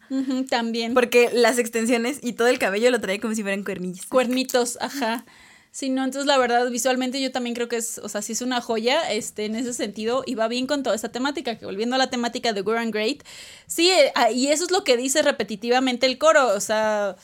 [0.49, 0.95] También.
[0.95, 4.07] Porque las extensiones y todo el cabello lo trae como si fueran cuernillos.
[4.07, 5.25] Cuernitos, ajá.
[5.71, 8.43] Sí, no, entonces la verdad, visualmente yo también creo que es, o sea, sí es
[8.43, 11.95] una joya, este, en ese sentido, y va bien con toda esta temática, que volviendo
[11.97, 13.23] a la temática de We're and Great,
[13.67, 17.17] sí, eh, ah, y eso es lo que dice repetitivamente el coro, o sea,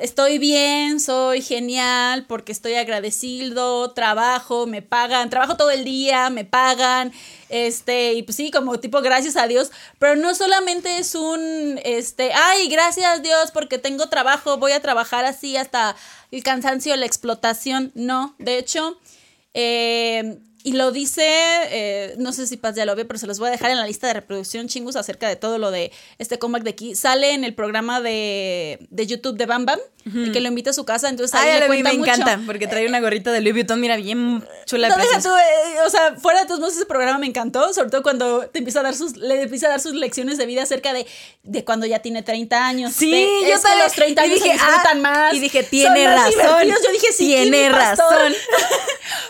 [0.00, 6.44] estoy bien, soy genial, porque estoy agradecido, trabajo, me pagan, trabajo todo el día, me
[6.44, 7.12] pagan,
[7.48, 12.32] este, y pues sí, como tipo gracias a Dios, pero no solamente es un, este,
[12.32, 15.96] ay, gracias Dios porque tengo trabajo, voy a trabajar así hasta
[16.30, 18.98] el cansancio, la explotación, no, de hecho,
[19.54, 21.22] eh, y lo dice,
[21.70, 23.76] eh, no sé si Paz ya lo ve, pero se los voy a dejar en
[23.76, 26.96] la lista de reproducción chingus acerca de todo lo de este comeback de aquí.
[26.96, 29.78] Sale en el programa de, de YouTube de Bam Bam,
[30.12, 32.12] el que lo invita a su casa, entonces ahí Ay, le vi, cuenta me mucho.
[32.12, 35.80] encanta, porque trae una gorrita de Louis Vuitton, mira, bien chula No, deja tú, eh,
[35.84, 38.80] o sea, fuera de todos modos, ese programa me encantó, sobre todo cuando te empieza
[38.80, 41.06] a dar sus, le empieza a dar sus lecciones de vida acerca de,
[41.44, 42.92] de cuando ya tiene 30 años.
[42.92, 45.34] Sí, de, yo es que los 30 Y años dije, se disfrutan ah, más.
[45.34, 46.66] y dije, tiene razón.
[46.66, 48.32] Yo dije, sí, Tiene razón.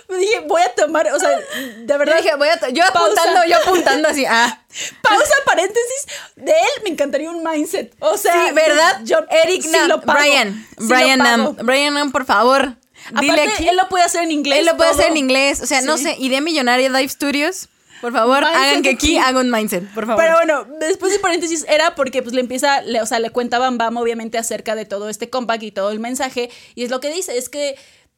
[0.09, 2.17] Me dije, voy a tomar, o sea, de Yo verdad.
[2.19, 2.99] dije, voy a yo Pausa.
[3.23, 4.61] apuntando, yo apuntando así, ah.
[5.03, 6.07] Pausa, paréntesis.
[6.37, 7.95] De él me encantaría un mindset.
[8.01, 9.01] O sea, Sí, ¿verdad?
[9.05, 11.19] Yo, Eric sí Nam, Brian, sí Brian.
[11.19, 12.77] Nam, Brian Nam, por favor.
[13.21, 13.69] Dile Aparte, aquí.
[13.69, 14.59] él lo puede hacer en inglés.
[14.61, 15.01] Él lo puede todo.
[15.01, 15.61] hacer en inglés.
[15.61, 17.69] O sea, no sé, idea millonaria Dive Studios.
[18.01, 19.19] Por favor, Mindset hagan que aquí aquí.
[19.19, 20.23] haga un mindset, por favor.
[20.23, 23.59] Pero bueno, después de paréntesis era porque pues le empieza, le, o sea, le cuenta
[23.59, 27.01] Bam Bam obviamente acerca de todo este comeback y todo el mensaje y es lo
[27.01, 27.75] que dice, es que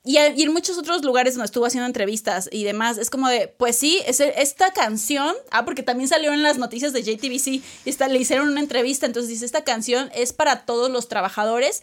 [0.08, 3.76] y, en muchos otros lugares donde estuvo haciendo entrevistas y demás, es como de, pues
[3.76, 8.18] sí, es, esta canción, ah, porque también salió en las noticias de JTBC está, le
[8.18, 11.82] hicieron una entrevista, entonces dice, esta canción es para todos los trabajadores,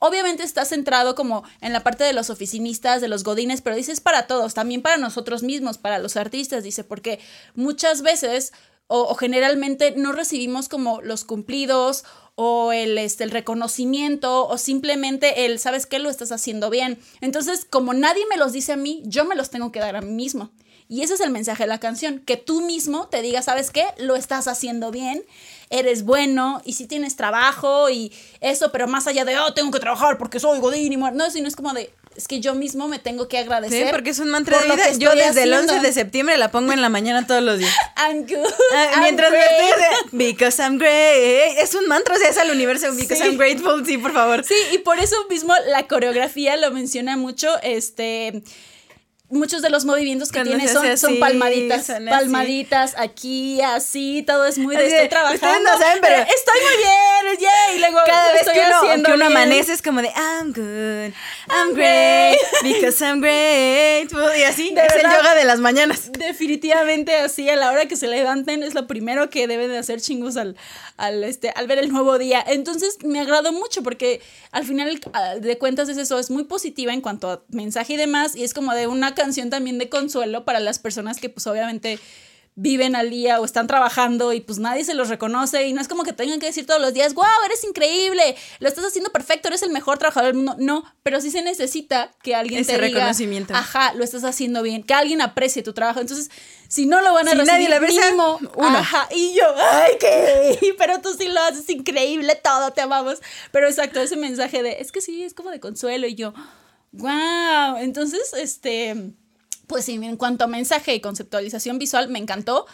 [0.00, 3.90] Obviamente está centrado como en la parte de los oficinistas, de los godines, pero dice
[3.90, 7.20] es para todos, también para nosotros mismos, para los artistas, dice, porque
[7.54, 8.52] muchas veces
[8.86, 15.58] o, generalmente no recibimos como los cumplidos o el, este, el reconocimiento o simplemente el,
[15.58, 15.98] ¿sabes qué?
[15.98, 16.98] Lo estás haciendo bien.
[17.20, 20.00] Entonces, como nadie me los dice a mí, yo me los tengo que dar a
[20.00, 20.50] mí mismo.
[20.86, 23.86] Y ese es el mensaje de la canción, que tú mismo te digas, ¿sabes qué?
[23.96, 25.24] Lo estás haciendo bien,
[25.70, 29.80] eres bueno y si tienes trabajo y eso, pero más allá de, oh, tengo que
[29.80, 31.14] trabajar porque soy godín y muer-".
[31.14, 33.90] no, sino es como de, es que yo mismo me tengo que Sí, agradecer.
[33.90, 34.92] porque es un mantra de vida.
[34.98, 35.74] Yo desde el haciendo.
[35.74, 37.74] 11 de septiembre la pongo en la mañana todos los días.
[37.96, 38.52] I'm good.
[38.74, 41.58] Ah, I'm mientras me estoy Because I'm great.
[41.58, 42.86] Es un mantra, o sea, es al universo.
[42.92, 43.28] Because Sí.
[43.28, 44.44] I'm grateful, sí, por favor.
[44.44, 48.42] Sí, y por eso mismo la coreografía lo menciona mucho, este...
[49.34, 54.58] muchos de los movimientos que Cuando tiene son, palmaditas, son palmaditas, aquí, así, todo es
[54.58, 55.46] muy de Así estoy trabajando.
[55.46, 58.60] ustedes no saben, pero- estoy muy bien, yay, y luego Cada vez estoy que
[58.96, 61.12] uno, que uno amanece es como de I'm good,
[61.50, 64.36] I'm great, because I'm grateful.
[64.38, 65.18] Y así, De es el verdad.
[65.18, 66.10] yoga de las mañanas.
[66.12, 70.00] Definitivamente así, a la hora que se levanten es lo primero que deben de hacer
[70.00, 70.56] chingos al,
[70.96, 72.44] al, este, al ver el nuevo día.
[72.46, 74.20] Entonces me agradó mucho porque
[74.52, 77.96] al final ah, de cuentas es eso, es muy positiva en cuanto a mensaje y
[77.96, 81.46] demás y es como de una canción también de consuelo para las personas que pues
[81.46, 81.98] obviamente
[82.56, 85.88] viven al día o están trabajando y pues nadie se los reconoce y no es
[85.88, 89.48] como que tengan que decir todos los días, wow, eres increíble, lo estás haciendo perfecto,
[89.48, 90.54] eres el mejor trabajador del mundo.
[90.58, 93.54] No, pero sí se necesita que alguien Ese te diga, reconocimiento.
[93.54, 96.00] ajá, lo estás haciendo bien, que alguien aprecie tu trabajo.
[96.00, 96.30] Entonces,
[96.68, 98.78] si no lo van a Si recibir nadie mínimo, uno.
[98.78, 103.18] Ajá, y yo, ay, qué, pero tú sí lo haces increíble, todo, te amamos.
[103.50, 106.32] Pero exacto, ese mensaje de, es que sí, es como de consuelo y yo,
[106.94, 107.76] wow.
[107.78, 109.12] Entonces, este,
[109.66, 112.66] pues sí, en cuanto a mensaje y conceptualización visual, me encantó.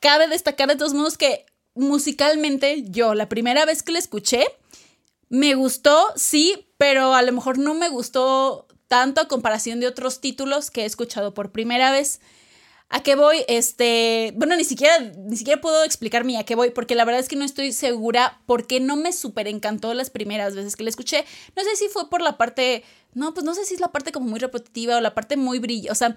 [0.00, 4.44] Cabe destacar de todos modos que musicalmente yo, la primera vez que la escuché,
[5.28, 10.20] me gustó, sí, pero a lo mejor no me gustó tanto a comparación de otros
[10.20, 12.20] títulos que he escuchado por primera vez.
[12.92, 13.44] ¿A qué voy?
[13.46, 17.28] Este, bueno, ni siquiera, ni siquiera puedo explicarme a qué voy, porque la verdad es
[17.28, 21.24] que no estoy segura porque no me súper encantó las primeras veces que la escuché.
[21.54, 22.82] No sé si fue por la parte,
[23.14, 25.60] no, pues no sé si es la parte como muy repetitiva o la parte muy
[25.60, 25.92] brillosa.
[25.92, 26.16] O sea,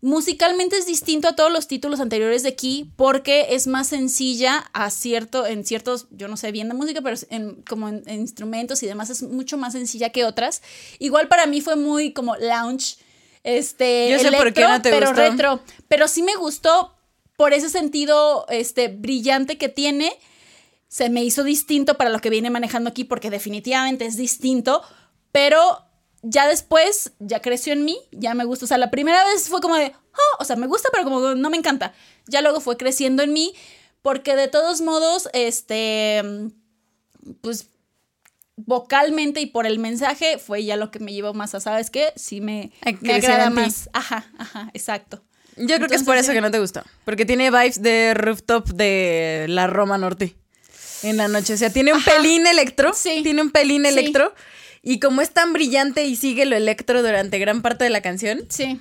[0.00, 4.90] musicalmente es distinto a todos los títulos anteriores de aquí porque es más sencilla a
[4.90, 8.82] cierto, en ciertos, yo no sé bien de música, pero en, como en, en instrumentos
[8.82, 10.62] y demás es mucho más sencilla que otras.
[10.98, 12.96] Igual para mí fue muy como lounge
[13.44, 15.22] este, Yo sé por qué no te pero gustó.
[15.22, 15.60] retro.
[15.88, 16.94] Pero sí me gustó
[17.36, 20.12] por ese sentido este, brillante que tiene.
[20.88, 24.82] Se me hizo distinto para lo que viene manejando aquí, porque definitivamente es distinto.
[25.32, 25.84] Pero
[26.22, 28.64] ya después, ya creció en mí, ya me gusta.
[28.64, 31.34] O sea, la primera vez fue como de, oh, o sea, me gusta, pero como
[31.34, 31.94] no me encanta.
[32.26, 33.54] Ya luego fue creciendo en mí,
[34.02, 36.22] porque de todos modos, este,
[37.40, 37.68] pues
[38.66, 42.12] vocalmente y por el mensaje fue ya lo que me llevó más a, ¿sabes qué?
[42.16, 43.88] Sí me, me agrada más.
[43.92, 45.22] Ajá, ajá, exacto.
[45.56, 46.82] Yo creo que es por eso que no te gustó.
[47.04, 50.36] Porque tiene vibes de rooftop de la Roma Norte
[51.02, 51.54] en la noche.
[51.54, 52.12] O sea, tiene un Ajá.
[52.16, 52.92] pelín electro.
[52.94, 53.20] Sí.
[53.24, 53.88] Tiene un pelín Sí.
[53.88, 54.32] electro.
[54.82, 58.42] Y como es tan brillante y sigue lo electro durante gran parte de la canción,
[58.48, 58.80] Sí.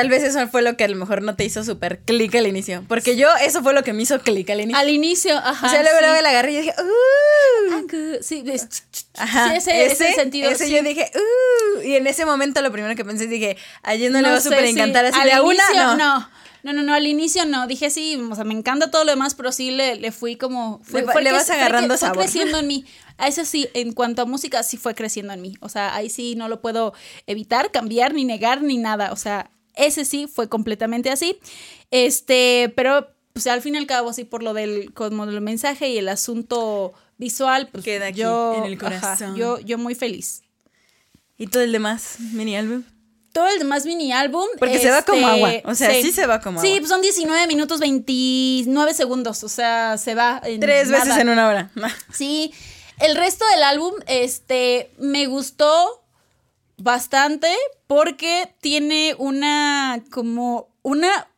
[0.00, 2.46] Tal vez eso fue lo que a lo mejor no te hizo súper clic al
[2.46, 2.84] inicio.
[2.88, 4.78] Porque yo, eso fue lo que me hizo clic al inicio.
[4.78, 5.66] Al inicio, ajá.
[5.66, 6.04] o sea, luego, sí.
[6.06, 7.72] luego la agarré y yo dije, ¡uh!
[7.72, 7.82] Ah,
[8.20, 8.84] Sí, es-
[9.16, 10.50] Ajá, sí, ese, ese sentido.
[10.50, 10.72] ese sí.
[10.74, 11.82] yo dije, ¡uh!
[11.82, 14.40] Y en ese momento lo primero que pensé, dije, a ella no, le va a
[14.40, 15.96] súper encantar así Al de a una, inicio, no.
[15.96, 16.30] no.
[16.64, 17.66] No, no, no, al inicio no.
[17.68, 20.80] Dije sí, o sea, me encanta todo lo demás, pero sí le, le fui como.
[20.82, 22.18] Fue, Le va- fue le que- vas fue que- agarrando fue sabor.
[22.24, 22.84] creciendo en mí.
[23.16, 25.54] A eso sí, en cuanto a música, sí fue creciendo en mí.
[25.60, 26.94] O sea, ahí sí no lo puedo
[27.26, 29.12] evitar, cambiar, ni negar, ni nada.
[29.12, 31.38] O sea, ese sí fue completamente así.
[31.90, 35.88] Este, pero pues al fin y al cabo, sí, por lo del, como del mensaje
[35.88, 39.36] y el asunto visual, pues Queda aquí, yo, en el ajá, corazón.
[39.36, 40.42] yo, yo muy feliz.
[41.36, 42.82] Y todo el demás, mini álbum.
[43.32, 44.44] todo el demás mini álbum.
[44.58, 46.78] Porque se va como agua, o sea, sí se va como Sí, agua.
[46.80, 51.46] pues son 19 minutos 29 segundos, o sea, se va en Tres veces en una
[51.48, 51.70] hora.
[52.12, 52.52] Sí,
[52.98, 56.02] el resto del álbum, este, me gustó
[56.78, 57.48] bastante
[57.86, 61.28] porque tiene una, como, una,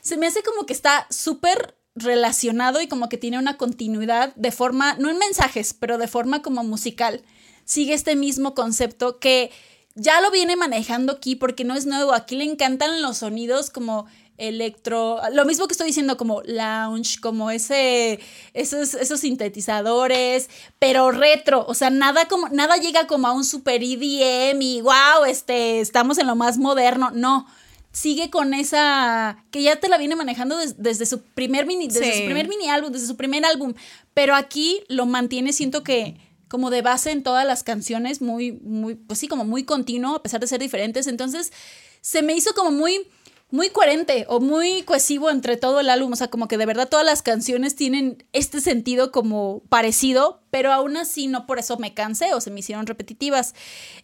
[0.00, 4.52] se me hace como que está súper relacionado y como que tiene una continuidad de
[4.52, 7.22] forma, no en mensajes, pero de forma como musical.
[7.64, 9.50] Sigue este mismo concepto que
[9.94, 12.14] ya lo viene manejando aquí porque no es nuevo.
[12.14, 14.06] Aquí le encantan los sonidos como
[14.38, 18.18] electro, lo mismo que estoy diciendo como lounge, como ese
[18.54, 20.48] esos esos sintetizadores,
[20.78, 25.24] pero retro, o sea, nada como nada llega como a un super EDM y wow,
[25.28, 27.46] este estamos en lo más moderno, no.
[27.90, 32.12] Sigue con esa que ya te la viene manejando des- desde su primer mini desde
[32.12, 32.18] Sí.
[32.20, 33.74] su primer mini álbum, desde su primer álbum,
[34.14, 36.16] pero aquí lo mantiene siento que
[36.48, 40.22] como de base en todas las canciones, muy, muy, pues sí, como muy continuo, a
[40.22, 41.06] pesar de ser diferentes.
[41.06, 41.52] Entonces,
[42.00, 43.06] se me hizo como muy,
[43.50, 46.12] muy coherente o muy cohesivo entre todo el álbum.
[46.12, 50.72] O sea, como que de verdad todas las canciones tienen este sentido como parecido, pero
[50.72, 53.54] aún así no por eso me cansé o se me hicieron repetitivas.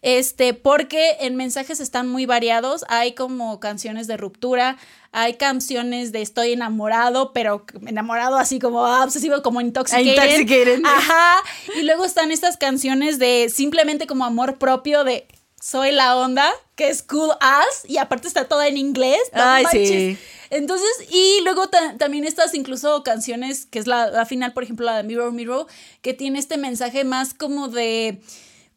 [0.00, 2.86] Este, porque en mensajes están muy variados.
[2.88, 4.78] Hay como canciones de ruptura,
[5.12, 10.40] hay canciones de estoy enamorado, pero enamorado así como ah, obsesivo, como intoxicated.
[10.40, 10.80] Intoxicated.
[10.84, 11.36] Ajá.
[11.76, 15.26] Y luego están estas canciones de simplemente como amor propio de
[15.66, 19.18] soy la onda, que es cool as, y aparte está toda en inglés.
[19.32, 19.88] no Ay, manches.
[19.88, 20.18] sí.
[20.50, 24.84] Entonces, y luego ta- también estas incluso canciones, que es la, la final, por ejemplo,
[24.84, 25.66] la de Mirror Mirror,
[26.02, 28.20] que tiene este mensaje más como de,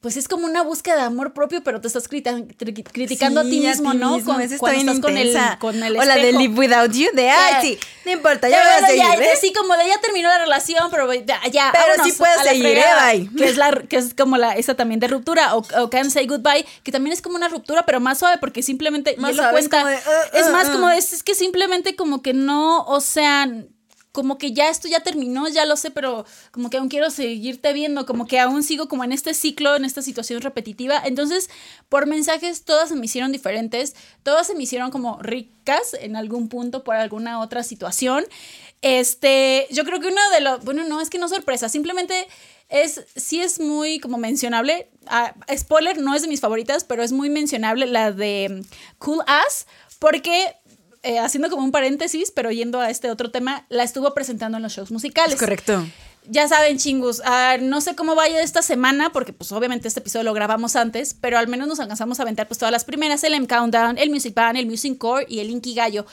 [0.08, 3.48] pues es como una búsqueda de amor propio, pero te estás criti- cri- criticando Sí,
[3.48, 4.16] a ti mismo, ¿no?
[4.16, 6.32] mismo, Con- está cuando estás con el, con el O la de.
[6.32, 9.30] Live Without You, de, ay, sí, no importa, ya voy a seguir, ya, ¿eh?
[9.34, 13.14] así como de ya terminó la relación, pero ya, ya Pero sí puedes seguir, fregada,
[13.16, 13.20] ¿eh?
[13.20, 13.36] Bye.
[13.36, 16.26] Que es, la, que es como la, esa también de ruptura, o, o Can't Say
[16.26, 19.50] Goodbye, que también es como una ruptura, pero más suave, porque simplemente, Más lo es
[19.50, 20.72] cuenta, de, uh, es uh, más uh.
[20.72, 23.46] como, es, es que simplemente como que no, o sea,
[24.18, 27.72] como que ya esto ya terminó, ya lo sé, pero como que aún quiero seguirte
[27.72, 31.00] viendo, como que aún sigo como en este ciclo, en esta situación repetitiva.
[31.06, 31.52] Entonces,
[31.88, 36.50] por mensajes, todas se me hicieron diferentes, todas se me hicieron como ricas en algún
[36.50, 38.26] punto por alguna otra situación.
[38.82, 42.28] Este, yo creo que uno de los, bueno, no, es que no sorpresa, simplemente
[42.70, 44.90] es, sí es muy como mencionable.
[45.06, 48.64] Ah, spoiler, no es de mis favoritas, pero es muy mencionable la de
[48.98, 49.68] Cool Ass,
[50.00, 50.57] porque
[51.08, 54.64] eh, haciendo como un paréntesis, pero yendo a este otro tema, la estuvo presentando en
[54.64, 55.36] los shows musicales.
[55.36, 55.86] Es correcto.
[56.30, 57.22] Ya saben, chingus,
[57.62, 61.38] no sé cómo vaya esta semana, porque pues obviamente este episodio lo grabamos antes, pero
[61.38, 64.34] al menos nos alcanzamos a aventar pues todas las primeras, el M Countdown, el Music
[64.34, 66.06] Band, el Music Core y el Inky Gallo.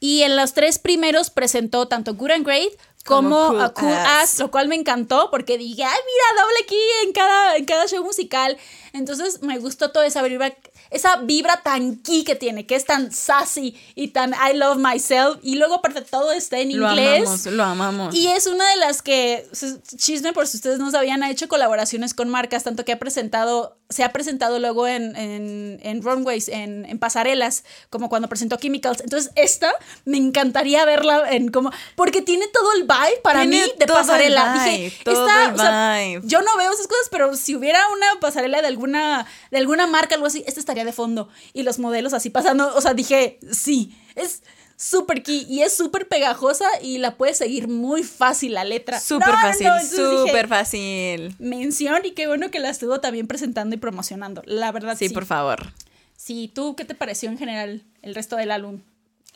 [0.00, 2.72] Y en los tres primeros presentó tanto Good and Great
[3.04, 4.22] como, Como Cool a Cool Ass.
[4.22, 7.86] Ass, lo cual me encantó porque dije, ay, mira, doble aquí en cada, en cada
[7.86, 8.56] show musical.
[8.92, 10.54] Entonces me gustó toda esa vibra,
[10.90, 15.38] esa vibra tan key que tiene, que es tan sassy y tan I love myself.
[15.42, 17.22] Y luego aparte todo está en Lo inglés.
[17.22, 18.14] amamos, lo amamos.
[18.14, 19.48] Y es una de las que,
[19.96, 23.78] chisme por si ustedes no sabían, ha hecho colaboraciones con marcas, tanto que ha presentado,
[23.90, 29.00] se ha presentado luego en, en, en runways, en, en pasarelas, como cuando presentó Chemicals.
[29.00, 29.72] Entonces, esta
[30.04, 34.54] me encantaría verla en como, porque tiene todo el vibe para Tiene mí de pasarela.
[34.54, 38.62] vibe, Dije, esta, o sea, yo no veo esas cosas, pero si hubiera una pasarela
[38.62, 41.28] de alguna, de alguna marca, algo así, esta estaría de fondo.
[41.52, 44.42] Y los modelos así pasando, o sea, dije, sí, es
[44.82, 48.98] súper key y es súper pegajosa y la puedes seguir muy fácil la letra.
[48.98, 51.34] Súper No, fácil, no, súper fácil.
[51.38, 54.42] Mención y qué bueno que la estuvo también presentando y promocionando.
[54.46, 55.08] La verdad, sí.
[55.08, 55.66] Sí, por favor.
[56.16, 58.80] Sí, ¿tú qué te pareció en general el resto del álbum?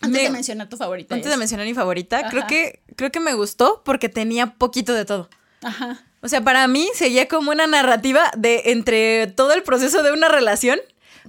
[0.01, 1.15] Antes Me- de mencionar tu favorita.
[1.15, 4.95] Antes es- de mencionar mi favorita, creo que, creo que me gustó porque tenía poquito
[4.95, 5.29] de todo.
[5.63, 6.03] Ajá.
[6.23, 10.29] O sea, para mí seguía como una narrativa de entre todo el proceso de una
[10.29, 10.79] relación,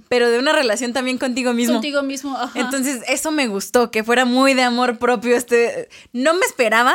[0.08, 1.74] pero de una relación también contigo mismo.
[1.74, 2.58] Contigo mismo, ajá.
[2.58, 5.36] Entonces, eso me gustó, que fuera muy de amor propio.
[5.36, 6.94] Este, no me esperaba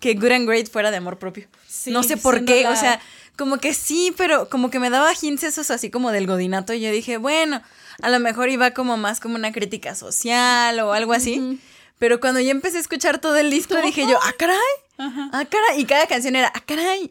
[0.00, 1.48] que Good and Great fuera de amor propio.
[1.68, 3.00] Sí, no sé por qué, la- o sea,
[3.36, 6.80] como que sí, pero como que me daba hints esos así como del godinato y
[6.80, 7.62] yo dije, bueno,
[8.02, 11.60] a lo mejor iba como más como una crítica social o algo así.
[11.98, 14.56] Pero cuando yo empecé a escuchar todo el disco dije yo, ah, caray,
[14.98, 15.30] Ajá.
[15.32, 17.10] ah, caray, y cada canción era, ah, caray.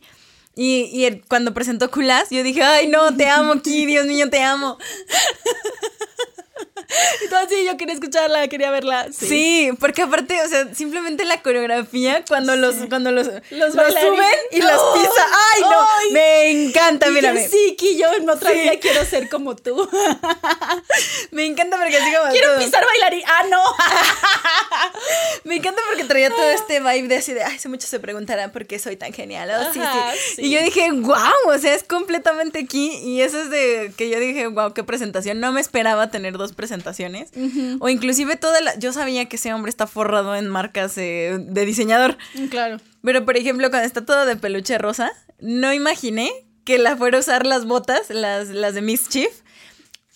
[0.56, 4.42] Y, y cuando presentó Culas, yo dije, ay, no, te amo, Ki, Dios mío, te
[4.42, 4.78] amo.
[7.24, 9.08] Entonces sí, yo quería escucharla, quería verla.
[9.12, 9.72] Sí.
[9.80, 14.02] porque aparte, o sea, simplemente la coreografía cuando los cuando los, los, bailarines.
[14.14, 15.00] suben y los ¡Ay!
[15.02, 15.26] pisa.
[15.56, 16.14] ¡Ay, no!
[16.14, 17.48] Me encanta, mírame.
[17.48, 19.90] sí, que yo en otra vida quiero ser como tú.
[21.32, 23.24] Me encanta porque así como quiero todo- pisar bailarín.
[23.26, 23.62] Ah, no.
[25.44, 28.66] Me encanta porque traía todo este vibe de así de, ay, muchos se preguntarán por
[28.66, 29.50] qué soy tan genial.
[29.50, 30.36] Oh, sí, Ajá, sí.
[30.36, 30.42] sí.
[30.46, 31.16] Y yo dije, wow,
[31.48, 32.92] o sea, es completamente aquí.
[33.04, 35.40] Y eso es de que yo dije, wow, qué presentación.
[35.40, 36.81] No me esperaba tener dos presentaciones.
[37.80, 38.78] O inclusive toda la...
[38.78, 42.18] Yo sabía que ese hombre está forrado en marcas eh, de diseñador.
[42.50, 42.78] Claro.
[43.04, 46.32] Pero, por ejemplo, cuando está todo de peluche rosa, no imaginé
[46.64, 49.41] que la fuera a usar las botas, las, las de Mischief,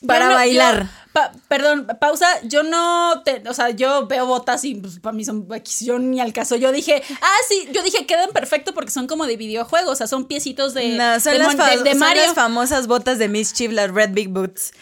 [0.07, 0.83] para no- bailar.
[0.83, 2.27] yo- pa- perdón, pausa.
[2.43, 5.47] Yo no te, o sea, yo veo botas y pues, para mí son
[5.81, 6.55] yo ni al caso.
[6.57, 10.07] Yo dije, ah, sí, yo dije quedan perfecto porque son como de videojuegos, o sea,
[10.07, 12.23] son piecitos de, No, son, de, las, de- son Mario.
[12.23, 14.73] las famosas botas de Mischief, las Red Big Boots.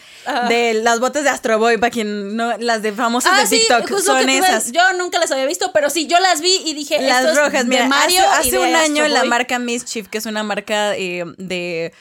[0.48, 3.58] De las botas de Astro Boy, para quien no, las de famosas Ah, de sí,
[3.60, 3.88] TikTok.
[3.88, 4.72] justo son que tú ves, esas.
[4.72, 7.64] Yo nunca las había visto, pero sí, yo las vi y dije, Las rojas, de
[7.64, 11.92] mira, Mario hace, un año la marca Mischief, que es una marca eh, de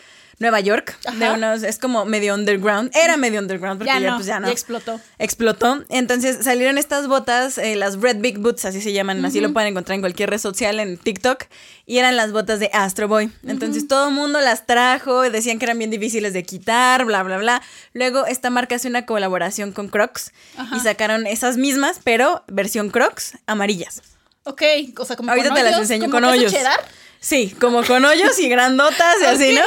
[0.43, 4.15] Nueva York, de unos, es como medio underground, era medio underground porque Ya ya, no,
[4.17, 4.45] pues ya no.
[4.47, 4.99] ya explotó.
[5.17, 5.83] Explotó.
[5.89, 9.69] Entonces salieron estas botas, eh, las Red Big Boots, así se llaman, así lo pueden
[9.69, 11.45] encontrar en cualquier red social, en TikTok,
[11.87, 13.31] y eran las botas de Astro Boy.
[13.47, 17.37] Entonces todo el mundo las trajo, decían que eran bien difíciles de quitar, bla, bla,
[17.39, 17.61] bla.
[17.93, 20.31] Luego esta marca hace una colaboración con Crocs
[20.75, 24.01] y sacaron esas mismas, pero versión Crocs amarillas.
[24.45, 24.61] Ok,
[24.97, 26.51] o sea, como Ahorita con te las hoyos, enseño como con queso hoyos.
[26.51, 26.79] cheddar.
[27.25, 29.61] Sí, como con hoyos y grandotas y así, ¿no?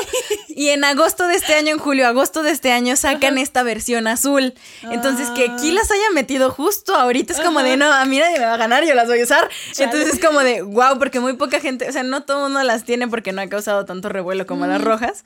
[0.48, 4.06] Y en agosto de este año, en julio, agosto de este año, sacan esta versión
[4.08, 4.52] azul.
[4.82, 8.38] Entonces, que aquí las haya metido justo ahorita es como de, no, a mí nadie
[8.38, 9.48] me va a ganar, yo las voy a usar.
[9.78, 12.62] Entonces es como de, wow, porque muy poca gente, o sea, no todo el mundo
[12.62, 15.24] las tiene porque no ha causado tanto revuelo como las rojas.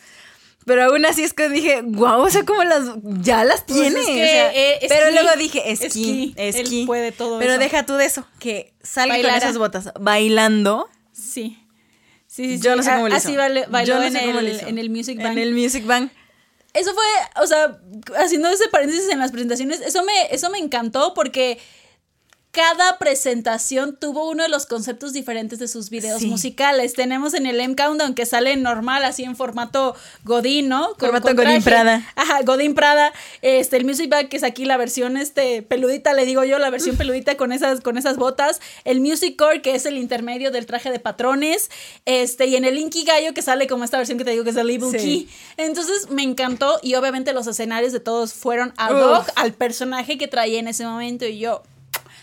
[0.67, 3.99] Pero aún así es que dije, wow, o sea, como las, ya las Pues tiene.
[4.01, 6.35] es que, o sea, eh, pero luego dije, es Es ki, ki.
[6.37, 7.61] es Él puede todo Pero eso.
[7.61, 10.89] deja tú de eso, que salga con esas botas bailando.
[11.13, 11.57] Sí.
[12.41, 13.29] Sí, sí, Yo no sé cómo lo hizo.
[13.29, 13.67] Así bailó,
[13.99, 15.33] no sé el, en el Music Bank.
[15.33, 16.11] En el Music Bank.
[16.73, 17.79] eso fue, o sea,
[18.17, 21.59] haciendo ese paréntesis en las presentaciones, eso me, eso me encantó porque
[22.53, 26.27] cada presentación tuvo uno de los conceptos diferentes de sus videos Sí.
[26.27, 26.95] musicales.
[26.95, 29.95] Tenemos en el M Countdown que sale normal, así en formato
[30.25, 30.97] Godín, ¿no?
[30.99, 32.03] Formato Godín Prada.
[32.17, 33.13] Ajá, Godín Prada.
[33.43, 36.71] Este, el Music Bag, que es aquí la versión este, peludita, le digo yo, la
[36.71, 38.61] versión peludita con esas, con esas botas.
[38.85, 41.71] El Music Core, que es el intermedio del traje de patrones.
[42.05, 44.51] Este, y en el Inky Gallo, que sale como esta versión que te digo que
[44.51, 44.99] es el Evil Sí.
[44.99, 45.29] Key.
[45.57, 50.27] Entonces me encantó y obviamente los escenarios de todos fueron ad hoc al personaje que
[50.27, 51.63] traía en ese momento y yo...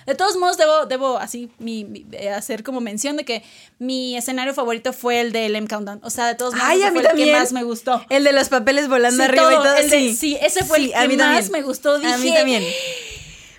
[0.07, 3.43] De todos modos, debo, debo así mi, mi- eh, hacer como mención de que
[3.77, 5.99] mi escenario favorito fue el del M Countdown.
[6.03, 7.27] O sea, de todos modos, Ay, a mí fue el también.
[7.29, 8.03] que más me gustó.
[8.09, 9.75] El de los papeles volando Sí, arriba y todo, todo.
[9.75, 10.15] el de- sí.
[10.15, 11.95] sí, ese fue el a que más me gustó.
[11.95, 12.63] a mí Dije, también.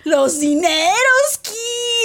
[0.05, 1.51] Los dineros, Ki.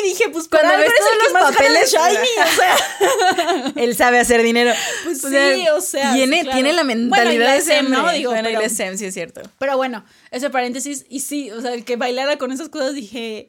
[0.04, 3.74] Dije, pues Cuando cuando ves el todos los papeles- Shiny, o sea.
[3.82, 4.74] Él sabe hacer dinero.
[5.06, 6.56] Pues O sí, sea, o sea, Tiene, sí, claro.
[6.58, 8.12] tiene la Bueno, y mentalidad la de SM, ¿no?
[8.12, 9.42] Digo, bueno, y pero- la SM, sí es cierto.
[9.58, 13.48] Pero bueno, ese paréntesis, y sí, o sea, el que bailara con esas cosas, dije.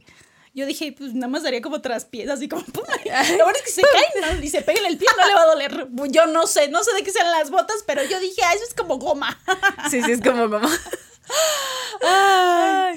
[0.54, 2.62] Yo dije, pues nada más daría como traspiés, así como.
[2.64, 2.84] ¡pum!
[3.04, 4.42] Lo bueno es que se cae, ¿no?
[4.42, 5.88] Y se pega en el pie, no le va a doler.
[6.10, 8.64] Yo no sé, no sé de qué sean las botas, pero yo dije, ah, eso
[8.64, 9.36] es como goma.
[9.90, 10.68] Sí, sí, es como como.
[12.02, 12.96] Ay.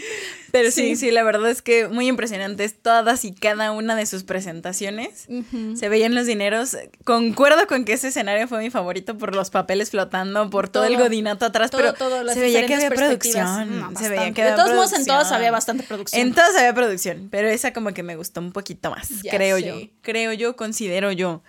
[0.52, 0.96] Pero sí, Sí.
[0.96, 5.28] sí, la verdad es que muy impresionantes todas y cada una de sus presentaciones.
[5.76, 6.78] Se veían los dineros.
[7.04, 10.98] Concuerdo con que ese escenario fue mi favorito por los papeles flotando, por todo, el
[10.98, 13.80] godinato atrás, Todo, pero todo, se veía que había producción.
[13.80, 16.22] No, se veía que De había todos modos, en todas había bastante producción.
[16.22, 19.58] En todas había producción, pero esa como que me gustó un poquito más, Ya creo
[19.58, 19.66] sé.
[19.68, 19.76] yo.
[20.02, 21.44] Creo yo, considero yo.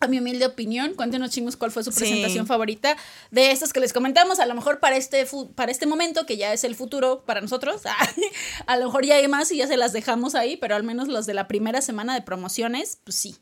[0.00, 1.98] A mi humilde opinión, cuéntenos chingos cuál fue su Sí.
[1.98, 2.96] presentación favorita
[3.32, 4.38] de estas que les comentamos.
[4.38, 5.26] A lo mejor para este,
[5.56, 7.82] para este momento, que ya es el futuro para nosotros,
[8.66, 11.08] a lo mejor ya hay más y ya se las dejamos ahí, pero al menos
[11.08, 13.36] los de la primera semana de promociones, pues sí.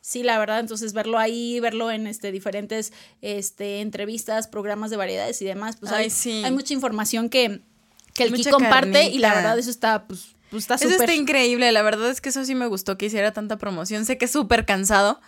[0.00, 5.42] Sí, la verdad, entonces verlo ahí, verlo en este diferentes este, entrevistas, programas de variedades
[5.42, 6.42] y demás, pues Ay, hay, sí.
[6.44, 7.60] hay mucha información que,
[8.14, 11.12] que el Ki Mucha comparte y la verdad eso está, pues, pues está Eso está
[11.12, 14.06] increíble, la verdad es que eso sí me gustó que hiciera tanta promoción.
[14.06, 15.20] Sé que es súper cansado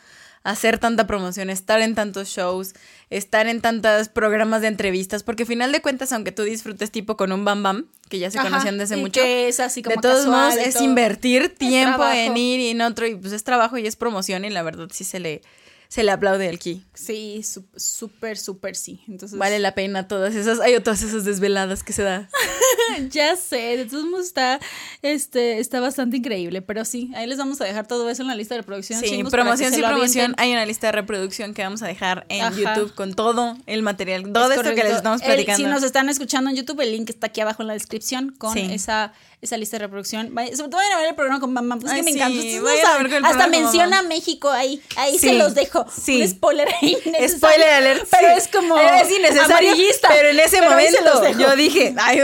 [0.43, 2.75] hacer tanta promoción, estar en tantos shows,
[3.11, 7.17] estar en tantos programas de entrevistas, porque al final de cuentas, aunque tú disfrutes tipo
[7.17, 9.97] con un Bam Bam, que ya se Ajá, conocían desde mucho, que es así como
[9.97, 10.85] de todos casual modos es todo.
[10.85, 14.51] invertir tiempo en ir y en otro, y pues es trabajo y es promoción, y
[14.51, 15.43] la verdad sí se le,
[15.91, 16.85] se le aplaude al Ki.
[16.95, 17.43] Sí,
[17.77, 19.03] súper, súper sí.
[19.09, 22.29] Entonces, Vale la pena todas esas, hay todas esas desveladas que se da.
[23.11, 24.61] ya sé, de todos modos está,
[25.03, 28.37] este, está bastante increíble, pero sí, ahí les vamos a dejar todo eso en la
[28.37, 29.01] lista de producción.
[29.01, 30.35] Sí, promoción sí, promoción.
[30.39, 32.55] Hay una lista de reproducción que vamos a dejar en Ajá.
[32.77, 35.57] YouTube con todo el material, todo Es esto que les estamos El- platicando.
[35.57, 38.55] si nos están escuchando en YouTube, el link está aquí abajo en la descripción con
[38.55, 38.69] Sí.
[38.71, 39.13] esa,
[39.43, 40.33] esa lista de reproducción.
[40.37, 43.29] Vaya- sobre todo vayan a ver el programa con mamá, pues Ay, que me encanta.
[43.29, 44.03] Hasta menciona.
[44.03, 45.80] México ahí, ahí se los dejo.
[45.89, 46.23] Sí.
[46.23, 47.29] Un spoiler innecesario.
[47.29, 48.09] Spoiler alert.
[48.11, 48.35] Pero sí.
[48.39, 49.75] es como es innecesario,
[50.09, 52.21] pero en ese Pero momento yo dije, ay,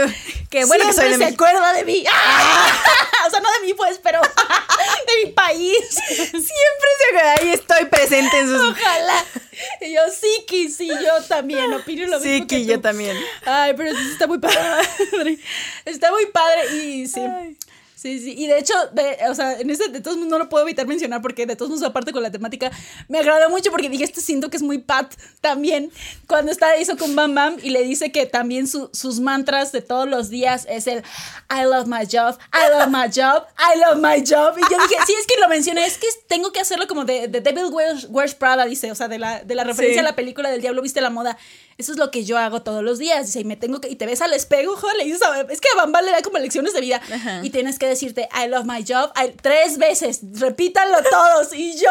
[0.49, 1.45] qué bueno que soy de se México.
[1.45, 2.03] acuerda de mí.
[3.27, 4.21] o sea, no de mí, pues, pero
[5.07, 5.77] de mi país.
[6.07, 6.43] Siempre
[7.11, 9.25] se ahí estoy presente en sus Ojalá.
[9.81, 13.17] Y yo, sí, que sí, yo también opino lo Sí, mismo que que yo también.
[13.45, 14.59] Ay, pero sí está muy padre.
[15.85, 17.21] Está muy padre y sí.
[17.99, 18.35] Sí, sí.
[18.37, 20.85] Y de hecho, de, o sea, en este de todos modos no lo puedo evitar
[20.85, 22.69] mencionar porque de todos modos, aparte con la temática,
[23.07, 25.91] me agradó mucho porque dije, este siento que es muy Pat también.
[26.27, 29.81] Cuando está hizo con Bam Bam y le dice que también su- sus mantras de
[29.81, 30.99] todos los días es el
[31.49, 34.55] I love my job, I love my job, I love my job.
[34.59, 37.27] Y yo dije, sí, es que lo mencioné, es que tengo que hacerlo como de,
[37.27, 40.05] de Devil Wears, Wears Prada, dice, o sea, de la, de la referencia Sí.
[40.05, 41.35] a la película del Diablo Viste la Moda.
[41.79, 43.27] Eso es lo que yo hago todos los días.
[43.27, 45.67] Dice, y me tengo que, y te ves al espejo, joder, le dices es que
[45.75, 46.99] a Bam Bam le da como lecciones de vida.
[47.11, 47.41] Ajá.
[47.43, 51.53] Y tienes que decirte, I love my job, I- tres veces, repítanlo todos.
[51.53, 51.89] Y yo,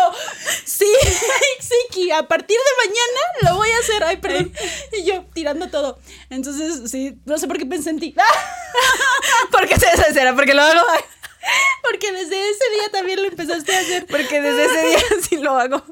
[0.65, 0.87] sí,
[1.61, 4.05] sí, que a partir de mañana lo voy a hacer.
[4.05, 4.53] Ay, perdón.
[4.93, 5.99] Y yo tirando todo.
[6.31, 8.15] Entonces, sí, no sé por qué pensé en ti.
[9.51, 10.35] ¿Por qué se desespera?
[10.35, 10.81] Porque lo hago.
[11.83, 14.07] Porque desde ese día también lo empezaste a hacer.
[14.07, 15.83] Porque desde ese día sí lo hago.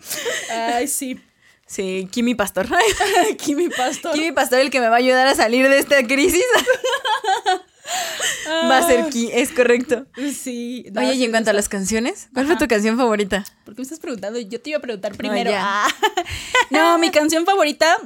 [0.51, 1.21] Ay, sí.
[1.67, 2.67] Sí, Kimi Pastor.
[3.33, 4.13] Aquí mi pastor.
[4.13, 6.45] Kimi Pastor el que me va a ayudar a salir de esta crisis.
[8.71, 10.07] Va a ser Ki, es correcto.
[10.33, 10.87] Sí.
[10.93, 13.45] no, Oye, y en cuanto a las canciones, ¿cuál fue tu canción favorita?
[13.65, 14.39] ¿Por qué me estás preguntando?
[14.39, 15.51] Yo te iba a preguntar primero.
[15.55, 15.89] Ah.
[16.71, 17.99] No, mi canción favorita.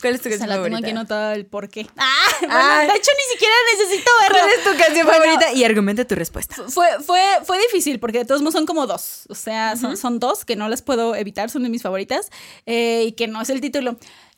[0.00, 0.86] ¿Cuál es tu canción la tengo favorita?
[0.86, 1.86] aquí anotada el por qué.
[1.96, 2.86] Ah, bueno, Ay.
[2.86, 4.38] de hecho ni siquiera necesito verlo.
[4.38, 5.52] ¿Cuál es tu canción Bueno, favorita?
[5.52, 6.54] Y argumenta tu respuesta.
[6.68, 9.24] Fue, fue, fue difícil porque de todos modos son como dos.
[9.28, 12.30] O sea, son, son dos que no las puedo evitar, son de mis favoritas
[12.66, 13.96] eh, y que no es el título.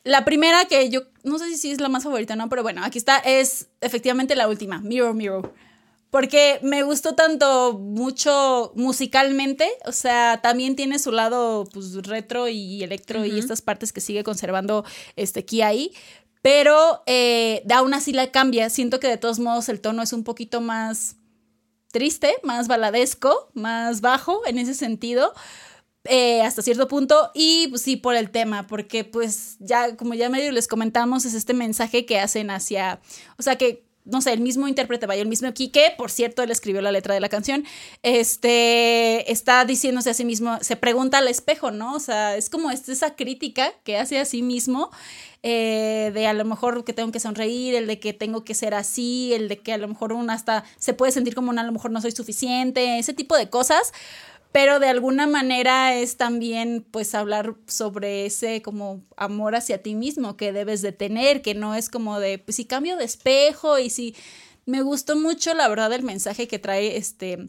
[0.08, 2.82] La primera que yo no sé si es la más favorita o no, pero bueno,
[2.82, 5.52] aquí está, es efectivamente la última, Mirror Mirror.
[6.08, 12.82] Porque me gustó tanto mucho musicalmente, o sea, también tiene su lado pues retro y
[12.82, 14.86] electro y estas partes que sigue conservando
[15.16, 15.92] este Ki ahí,
[16.40, 18.70] pero eh, aún así la cambia.
[18.70, 21.16] Siento que de todos modos el tono es un poquito más
[21.92, 25.34] triste, más baladesco, más bajo en ese sentido.
[26.10, 30.30] Eh, hasta cierto punto y pues sí por el tema porque pues ya como ya
[30.30, 32.98] medio les comentamos es este mensaje que hacen hacia
[33.36, 36.50] o sea que no sé, el mismo intérprete, vaya, el mismo Quique, por cierto, él
[36.50, 37.64] escribió la letra de la canción,
[38.02, 41.94] este, está diciéndose a sí mismo, se pregunta al espejo, ¿no?
[41.94, 44.90] O sea, es como esa crítica que hace a sí mismo,
[45.42, 48.74] eh, de a lo mejor que tengo que sonreír, el de que tengo que ser
[48.74, 51.62] así, el de que a lo mejor uno hasta se puede sentir como un a
[51.62, 53.92] lo mejor no soy suficiente, ese tipo de cosas,
[54.52, 60.36] pero de alguna manera es también pues hablar sobre ese como amor hacia ti mismo
[60.36, 63.90] que debes de tener, que no es como de pues si cambio de espejo y
[63.90, 64.14] si
[64.66, 67.48] me gustó mucho la verdad el mensaje que trae este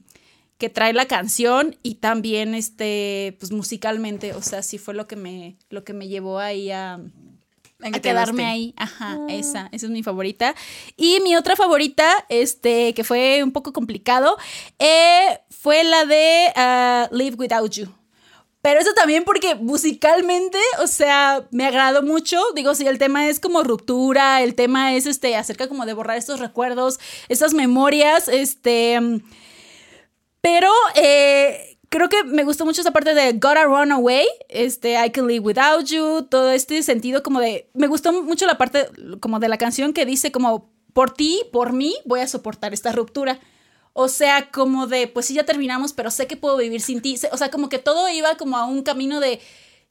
[0.58, 5.16] que trae la canción y también este pues musicalmente, o sea, sí fue lo que
[5.16, 7.00] me lo que me llevó ahí a
[7.82, 8.74] a quedarme ahí.
[8.78, 9.28] Ajá, ah.
[9.30, 10.56] esa, esa es mi favorita.
[10.98, 14.38] Y mi otra favorita, este, que fue un poco complicado,
[14.80, 17.88] eh, fue la de uh, Live Without You.
[18.62, 22.42] Pero eso también porque musicalmente, o sea, me agradó mucho.
[22.56, 26.18] Digo, si el tema es como ruptura, el tema es este, acerca como de borrar
[26.18, 27.00] estos recuerdos,
[27.30, 29.00] esas memorias, este.
[30.42, 35.12] Pero eh, creo que me gustó mucho esa parte de Gotta Run Away, este, I
[35.12, 38.88] Can Live Without You, todo este sentido como de, me gustó mucho la parte
[39.20, 42.92] como de la canción que dice como, por ti, por mí, voy a soportar esta
[42.92, 43.40] ruptura.
[43.94, 47.20] O sea, como de, pues sí, ya terminamos, pero sé que puedo vivir sin ti.
[47.32, 49.42] O sea, como que todo iba como a un camino de,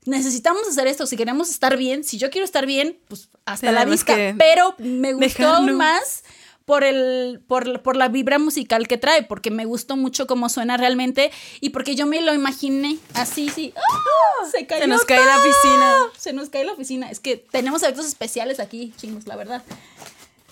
[0.04, 3.84] necesitamos hacer esto, si queremos estar bien, si yo quiero estar bien, pues hasta la
[3.84, 4.14] vista.
[4.38, 6.22] Pero me gustó aún más
[6.68, 10.76] por, el, por, por, la vibra musical que trae, porque me gustó mucho cómo suena
[10.76, 13.72] realmente y porque yo me lo imaginé así, sí.
[13.74, 14.44] ¡Ah!
[14.50, 15.96] Se, se nos cae la oficina.
[16.18, 17.10] Se nos cae la oficina.
[17.10, 19.62] Es que tenemos efectos especiales aquí, chingos, la verdad.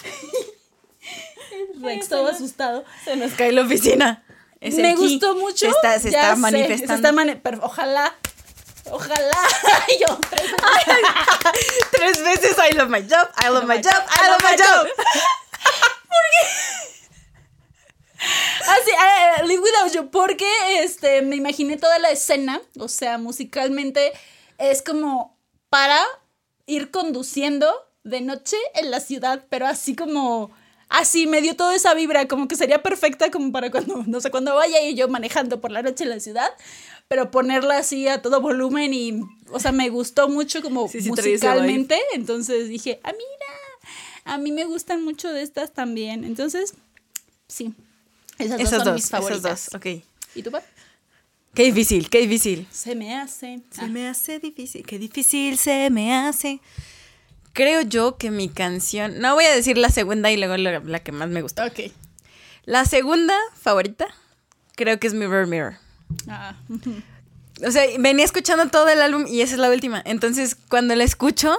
[1.82, 2.86] Rex todo asustado.
[3.04, 4.24] Se nos cae la oficina.
[4.62, 5.66] me gustó mucho.
[5.66, 7.08] Se está, se está manifestando.
[7.08, 8.16] Se está pero ojalá.
[8.90, 9.36] Ojalá.
[10.00, 11.02] yo, tres veces.
[11.92, 12.56] tres veces.
[12.56, 13.28] I love my job.
[13.36, 13.92] I love, my, job.
[13.92, 14.86] I love my job.
[18.18, 20.46] Así, ah, Live Without You, porque
[20.82, 24.12] este, me imaginé toda la escena, o sea, musicalmente
[24.58, 25.36] es como
[25.68, 26.00] para
[26.66, 27.68] ir conduciendo
[28.04, 30.50] de noche en la ciudad, pero así como,
[30.88, 34.30] así me dio toda esa vibra, como que sería perfecta como para cuando, no sé,
[34.30, 36.50] cuando vaya y yo manejando por la noche en la ciudad,
[37.08, 42.68] pero ponerla así a todo volumen y, o sea, me gustó mucho como musicalmente, entonces
[42.68, 43.35] dije, ah, mira
[44.26, 46.24] a mí me gustan mucho de estas también.
[46.24, 46.74] Entonces,
[47.48, 47.74] sí.
[48.38, 49.68] Esas, dos son mis favoritas.
[49.68, 50.04] Esas dos, ok.
[50.34, 50.64] ¿Y tú, Pap?
[51.54, 52.66] Qué difícil, qué difícil.
[52.70, 53.62] Se me hace.
[53.70, 53.86] Se ah.
[53.86, 56.60] me hace difícil, qué difícil se me hace.
[57.54, 59.20] Creo yo que mi canción.
[59.20, 61.64] No voy a decir la segunda y luego la, que más me gustó.
[61.64, 61.92] Ok.
[62.66, 64.06] La segunda favorita,
[64.74, 65.76] creo que es Mirror Mirror.
[66.28, 66.56] Ah.
[67.66, 70.02] o sea, venía escuchando todo el álbum y esa es la última.
[70.04, 71.56] Entonces, cuando la escucho,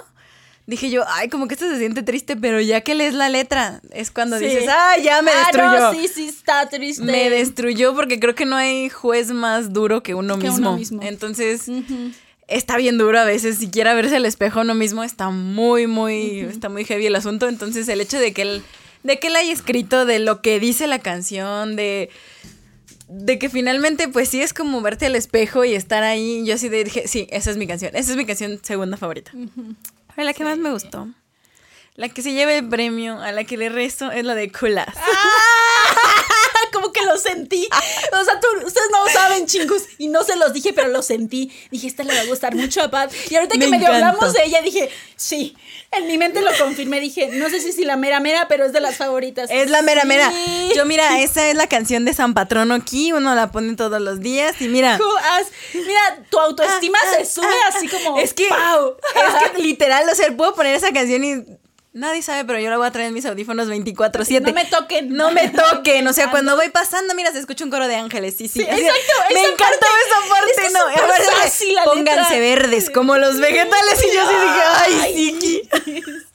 [0.67, 3.81] dije yo, ay, como que esto se siente triste, pero ya que lees la letra,
[3.91, 5.67] es cuando dices, ay, ya me destruyó.
[5.67, 7.03] Ah, no, sí, sí, está triste.
[7.03, 10.77] Me destruyó porque creo que no hay juez más duro que uno, mismo.
[11.01, 11.67] Entonces,
[12.47, 16.67] está bien duro a veces, siquiera verse al espejo uno mismo está muy, muy, está
[16.67, 17.47] muy heavy el asunto.
[17.47, 18.63] Entonces, el hecho de que él,
[19.03, 22.09] de que él haya escrito, de lo que dice la canción, de
[23.09, 26.43] de que finalmente, pues sí es como verte al espejo y estar ahí.
[26.45, 27.95] Yo así dije, sí, esa es mi canción.
[27.95, 29.31] Esa es mi canción segunda favorita
[30.25, 31.07] la que más me gustó.
[31.95, 34.93] La que se lleva el premio, a la que le rezo, es la de Culas.
[34.95, 36.36] como
[36.97, 37.67] que lo sentí.
[38.11, 39.83] O sea, ustedes no lo saben, chingos.
[39.97, 41.51] Y no se los dije, pero lo sentí.
[41.71, 43.11] Dije, esta le va a gustar mucho a Pat.
[43.29, 45.55] Y ahorita que medio hablamos de ella, dije, sí.
[45.91, 46.99] En mi mente lo confirmé.
[46.99, 49.49] Dije, no sé si es la mera mera, pero es de las favoritas.
[49.51, 50.31] Es la mera mera.
[50.75, 53.13] Yo, mira, esa es la canción de San Patrono aquí.
[53.13, 54.59] Uno la pone todos los días.
[54.61, 54.99] Y mira.
[55.73, 58.17] mira, tu autoestima se sube así como.
[58.19, 58.47] Es que.
[58.47, 61.57] Es que literal, o sea, puedo poner esa canción y
[61.97, 64.41] Nadie sabe, pero yo la voy a traer en mis audífonos 24-7.
[64.41, 65.09] No me toquen.
[65.09, 66.07] No me toquen.
[66.07, 68.35] O sea, cuando voy pasando, mira, se escucha un coro de ángeles.
[68.37, 68.61] Sí, sí.
[68.61, 69.33] exacto.
[69.33, 70.73] Me encantó esa parte.
[70.73, 74.05] no, fácil, la pónganse verdes como los vegetales.
[74.05, 75.69] Y yo así dije, ay, Siki.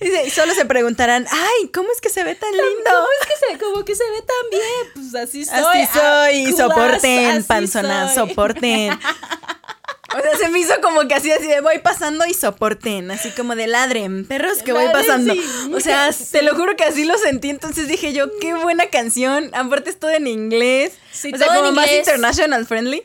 [0.00, 2.90] Y solo se preguntarán, ay, ¿cómo es que se ve tan lindo?
[2.90, 4.92] ¿Cómo es que se, como que se ve tan bien?
[4.94, 5.54] Pues así soy.
[5.54, 6.46] Así soy.
[6.46, 8.98] Ah, soporten, panzonas, soporten.
[10.18, 13.30] O sea, se me hizo como que así, así de voy pasando y soporten, así
[13.30, 15.34] como de ladren, perros que voy pasando.
[15.74, 19.50] O sea, te lo juro que así lo sentí, entonces dije yo, qué buena canción.
[19.54, 20.94] Aparte es todo en inglés.
[21.12, 23.04] Sí, o sea, como más international friendly.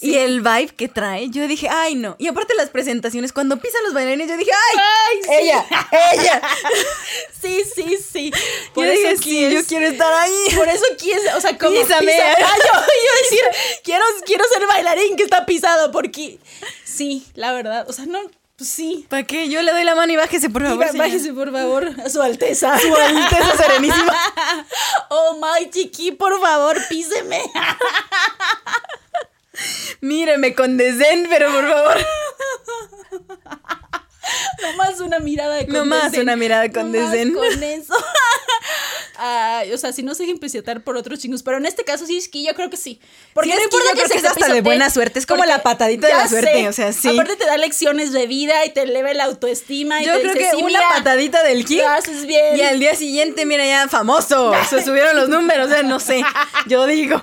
[0.00, 2.14] Y el vibe que trae, yo dije, ay, no.
[2.18, 5.28] Y aparte las presentaciones, cuando pisan los bailarines, yo dije, ay, Ay, sí.
[5.32, 5.66] ella,
[6.12, 6.42] ella.
[7.40, 8.32] Sí, sí, sí.
[8.76, 10.34] Yo dije, sí, yo quiero estar ahí.
[10.56, 12.06] Por eso quieres, o sea, como Písame.
[12.12, 16.38] pisa- Ah, yo a decir, quiero, quiero ser bailarín que está pisado, porque
[16.84, 18.20] sí, la verdad, o sea, no,
[18.56, 19.06] pues sí.
[19.08, 19.48] ¿Para qué?
[19.48, 20.96] Yo le doy la mano y bájese, por favor.
[20.96, 22.76] Bájese, por favor, a su alteza.
[22.80, 24.16] Su Alteza Serenísima.
[25.10, 27.40] Oh, my chiqui, por favor, píseme.
[30.00, 31.96] Míreme con desdén, pero por favor.
[34.62, 36.22] Nomás una mirada de Nomás condescen.
[36.22, 37.34] una mirada con Nomás desdén.
[37.34, 37.94] con eso.
[39.74, 41.42] O sea, si no se dejen pisotear por otros chingos.
[41.42, 43.00] Pero en este caso sí es que yo creo que sí.
[43.34, 45.26] Porque Sí, no que importa yo creo se que es hasta de buena suerte, es
[45.26, 47.08] como la patadita de la suerte, o sea, sí.
[47.08, 50.00] Aparte te da lecciones de vida y te eleva la autoestima.
[50.02, 51.78] Y Yo te creo dice, que sí, una mira, patadita del ki.
[51.78, 52.56] Lo haces bien.
[52.56, 54.52] Y al día siguiente, mira, ya famoso.
[54.70, 56.22] Se subieron los números, o sea, no sé.
[56.66, 57.20] Yo digo.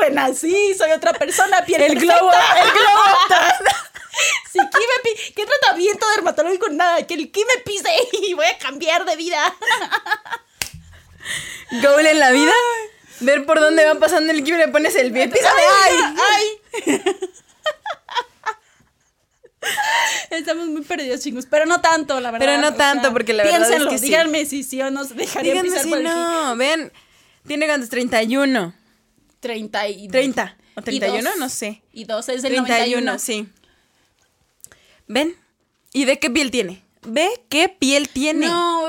[0.00, 2.16] Renací, soy otra persona, piel El perfecta.
[2.18, 3.78] globo, el globo.
[4.52, 6.68] Si Ki me ¿Qué tratamiento dermatológico?
[6.70, 7.90] Nada, que el Ki me pise
[8.28, 9.56] y voy a cambiar de vida.
[11.82, 12.52] Goal en la vida.
[13.20, 15.28] Ver por dónde va pasando el ki y le pones el pie.
[15.28, 15.60] Písame.
[15.82, 15.96] ¡Ay!
[16.30, 17.00] ¡Ay!
[20.30, 21.46] Estamos muy perdidos, chingos.
[21.46, 22.46] Pero no tanto, la verdad.
[22.46, 24.04] Pero no o tanto, sea, porque la verdad es piénsenlo, que sí.
[24.06, 26.56] díganme si sí o no se dejarían Díganme pisar si por el no.
[26.56, 26.92] Ven,
[27.46, 27.90] tiene cuántos?
[27.90, 28.74] 31.
[29.40, 30.08] 30 y...
[30.08, 30.56] 30.
[30.74, 31.30] ¿O y 31?
[31.30, 31.38] dos.
[31.38, 31.82] No sé.
[31.92, 33.18] Y dos es del 31, 91.
[33.18, 33.48] sí.
[35.08, 35.36] ¿Ven?
[35.92, 36.84] ¿Y de qué piel tiene?
[37.06, 38.46] ¿Ve qué piel tiene?
[38.46, 38.86] No,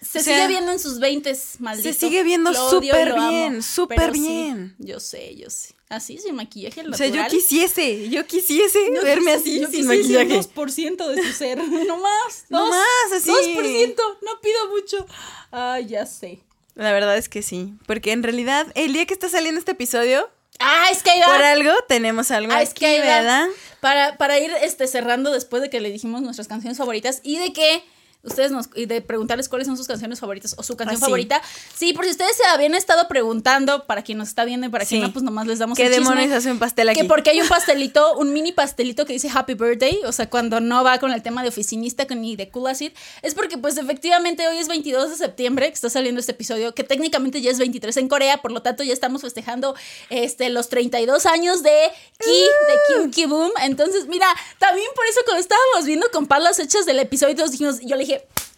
[0.00, 1.88] se O sea, sigue viendo en sus 20 maldito.
[1.88, 4.74] se sigue viendo súper bien, súper sí, bien.
[4.78, 5.74] yo sé, yo sé.
[5.88, 7.12] Así, sin maquillaje o natural.
[7.12, 10.36] sea, yo quisiese, yo quisiese verme así yo sin quisiese maquillaje.
[10.38, 11.58] un 2% de su ser.
[11.86, 12.44] No más.
[12.48, 13.30] No más, así.
[13.30, 13.94] 2%.
[14.22, 15.06] No pido mucho.
[15.50, 16.40] Ay, ya sé.
[16.74, 20.30] La verdad es que sí, porque en realidad el día que está saliendo este episodio,
[20.58, 21.26] Ah, es que ahí va.
[21.26, 23.04] por algo tenemos algo Ah, es que ahí va.
[23.06, 23.46] ¿verdad?
[23.80, 27.52] Para, para ir este, cerrando después de que le dijimos nuestras canciones favoritas y de
[27.52, 27.82] que
[28.22, 31.42] ustedes nos y de preguntarles cuáles son sus canciones favoritas o su canción Ah, favorita.
[31.74, 34.84] Sí, por si ustedes se habían estado preguntando, para quien nos está viendo y para
[34.84, 35.06] quien Sí.
[35.06, 37.00] no, pues nomás les damos ¿Qué el demonios hace un pastel aquí?
[37.00, 40.60] Que porque hay un pastelito, un mini pastelito que dice Happy Birthday, o sea, cuando
[40.60, 42.92] no va con el tema de oficinista ni de cool acid,
[43.22, 46.84] es porque pues efectivamente hoy es 22 de septiembre que está saliendo este episodio, que
[46.84, 49.74] técnicamente ya es 23 en Corea, por lo tanto ya estamos festejando
[50.10, 53.52] este, los 32 años de Ki, de Kim Ki Boom.
[53.62, 54.26] Entonces, mira,
[54.58, 58.11] también por eso cuando estábamos viendo con las fechas del episodio, dijimos, yo le dije,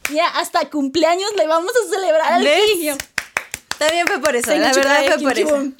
[0.09, 2.61] mira, hasta cumpleaños le vamos a celebrar al ¿Ves?
[2.73, 2.81] Ki.
[2.81, 2.95] Y yo,
[3.77, 5.55] También fue por eso, 생일 la verdad 축하해, fue por Kim eso.
[5.55, 5.77] Ki-boom.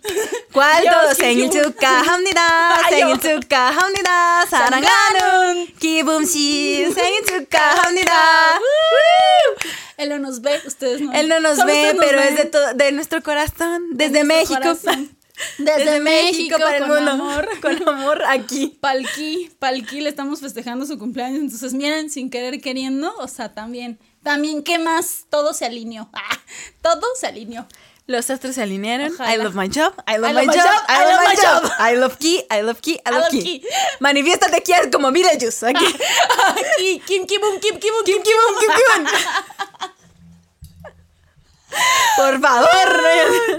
[0.54, 1.10] ¿Cuál Dios, todo?
[1.10, 1.64] Kim 생일 Ki-boom.
[1.74, 2.76] 축하합니다.
[2.76, 3.40] Ay, 생일 yo.
[3.40, 4.46] 축하합니다.
[4.50, 8.60] 사랑하는 기붐 씨 생일 축하합니다.
[9.98, 11.12] Él no nos ve, ustedes no.
[11.14, 12.28] Él no nos Solo ve, ustedes nos pero ven.
[12.30, 14.78] es de, todo, de nuestro corazón, desde nuestro México.
[14.80, 15.10] corazón.
[15.59, 17.11] Desde, México, para el con mundo.
[17.11, 17.49] amor.
[17.61, 18.79] Con amor aquí.
[18.81, 21.41] Palqui, Palqui le estamos festejando su cumpleaños.
[21.41, 25.27] Entonces, miren, sin querer queriendo, o sea, también, también, ¿qué más?
[25.31, 26.09] Todo se alineó.
[26.15, 26.39] Ah,
[26.83, 27.67] todo se alineó.
[28.07, 29.13] Los astros se alinearon.
[29.13, 29.35] Ojalá.
[29.35, 29.95] I love my job.
[30.07, 30.65] I love, I my, love my job.
[30.65, 31.73] job, I love my job.
[31.79, 32.43] I love Ki.
[32.51, 32.93] I love Ki.
[32.93, 33.43] I love love Ki.
[33.43, 33.67] Ki.
[34.01, 35.67] Manifiéstate aquí como Beetlejuice.
[35.67, 35.87] Aquí.
[35.87, 39.91] Aquí, Kim Kibum, Kim Kibum, Kim, Kim, Kim, Kim.
[42.17, 42.69] Por favor.
[43.03, 43.59] no.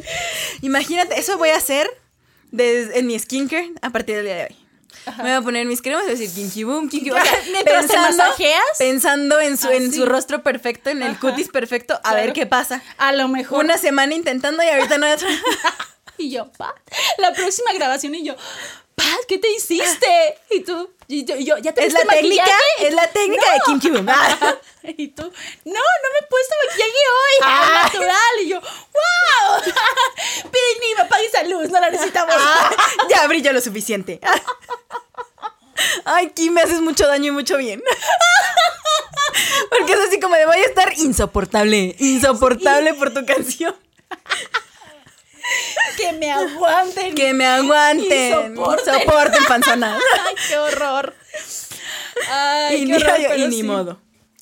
[0.61, 1.89] Imagínate, eso voy a hacer
[2.57, 4.55] en mi skincare a partir del día de hoy.
[5.18, 7.22] Me voy a poner mis cremas y voy a decir kinky boom, kinky boom.
[7.22, 8.63] O sea, Mientras te masajeas.
[8.80, 9.97] Pensando en su, en Así.
[9.97, 11.20] su rostro perfecto, en el Ajá.
[11.20, 12.16] cutis perfecto, a Claro.
[12.18, 12.82] ver qué pasa.
[12.97, 13.63] A lo mejor.
[13.63, 15.05] Una semana intentando y ahorita no.
[16.18, 16.74] Y yo, Pat,
[17.18, 18.36] la próxima grabación y yo,
[18.95, 20.07] Pat, ¿qué te hiciste?
[20.49, 22.45] Y tú, yo, y yo, ¿ya te Es la técnica,
[22.80, 24.08] es la técnica de kinky boom.
[24.10, 24.56] Ah.
[24.88, 25.32] Y tú, no,
[25.74, 27.66] no me he puesto maquillaje hoy, Ah.
[27.68, 28.36] al natural.
[28.43, 29.62] Y yo, wow,
[30.51, 32.36] Pidini, apague esa luz, no la necesitamos.
[32.38, 32.70] Ah,
[33.10, 34.20] ya brilla lo suficiente.
[36.06, 37.82] Ay, Kim, me haces mucho daño y mucho bien.
[39.70, 43.76] Porque es así como de voy a estar insoportable, insoportable por tu canción.
[45.98, 47.16] que me aguanten.
[47.16, 48.54] Que me aguanten.
[48.54, 48.93] Y soporten.
[48.93, 49.98] Soporten, panzona.
[50.28, 51.14] Ay, qué horror.
[52.30, 53.64] Ay, Y qué ni, horror, y pero ni sí.
[53.64, 54.02] modo.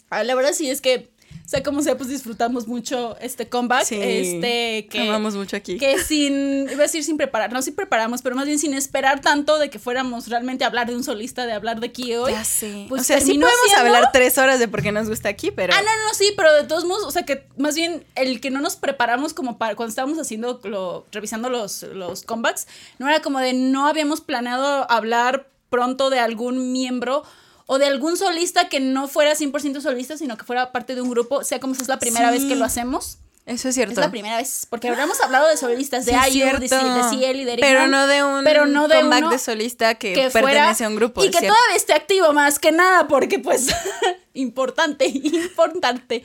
[0.10, 1.10] Ah, La verdad sí es que,
[1.46, 3.84] o sea, como sea, pues disfrutamos mucho este comeback.
[3.84, 5.78] Sí, este, que, amamos mucho aquí.
[5.78, 9.20] Que sin, iba a decir sin preparar, no, sí preparamos, pero más bien sin esperar
[9.20, 12.32] tanto de que fuéramos realmente a hablar de un solista, de hablar de aquí hoy.
[12.32, 12.86] Ya sé.
[12.88, 15.52] Pues o sea, sí podemos siendo- hablar tres horas de por qué nos gusta aquí,
[15.52, 15.74] pero.
[15.74, 18.50] Ah, no, no, sí, pero de todos modos, o sea, que más bien el que
[18.50, 22.68] no nos preparamos como para cuando estábamos haciendo, lo, revisando los, los comebacks,
[23.00, 27.24] no era como de no habíamos planeado hablar pronto de algún miembro
[27.66, 31.10] o de algún solista que no fuera 100% solista, sino que fuera parte de un
[31.10, 32.40] grupo, sea como si es la primera Sí.
[32.40, 33.18] vez que lo hacemos.
[33.46, 33.92] Eso es cierto.
[33.94, 36.70] Es la primera vez, porque habríamos hablado de solistas, de Sí, IU, de,
[37.10, 40.14] Ciel y de Eric Pero no de un pero no de comeback de solista que,
[40.14, 41.22] que pertenece fuera a un grupo.
[41.22, 41.54] y que cierto.
[41.54, 43.68] todavía esté activo más que nada, porque pues
[44.34, 46.24] importante, importante.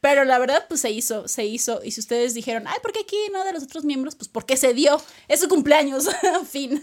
[0.00, 1.80] Pero la verdad, pues se hizo, se hizo.
[1.84, 4.14] Y si ustedes dijeron, ay, ¿por qué aquí no de los otros miembros?
[4.16, 5.00] Pues porque se dio.
[5.28, 6.08] Es su cumpleaños.
[6.50, 6.80] fin.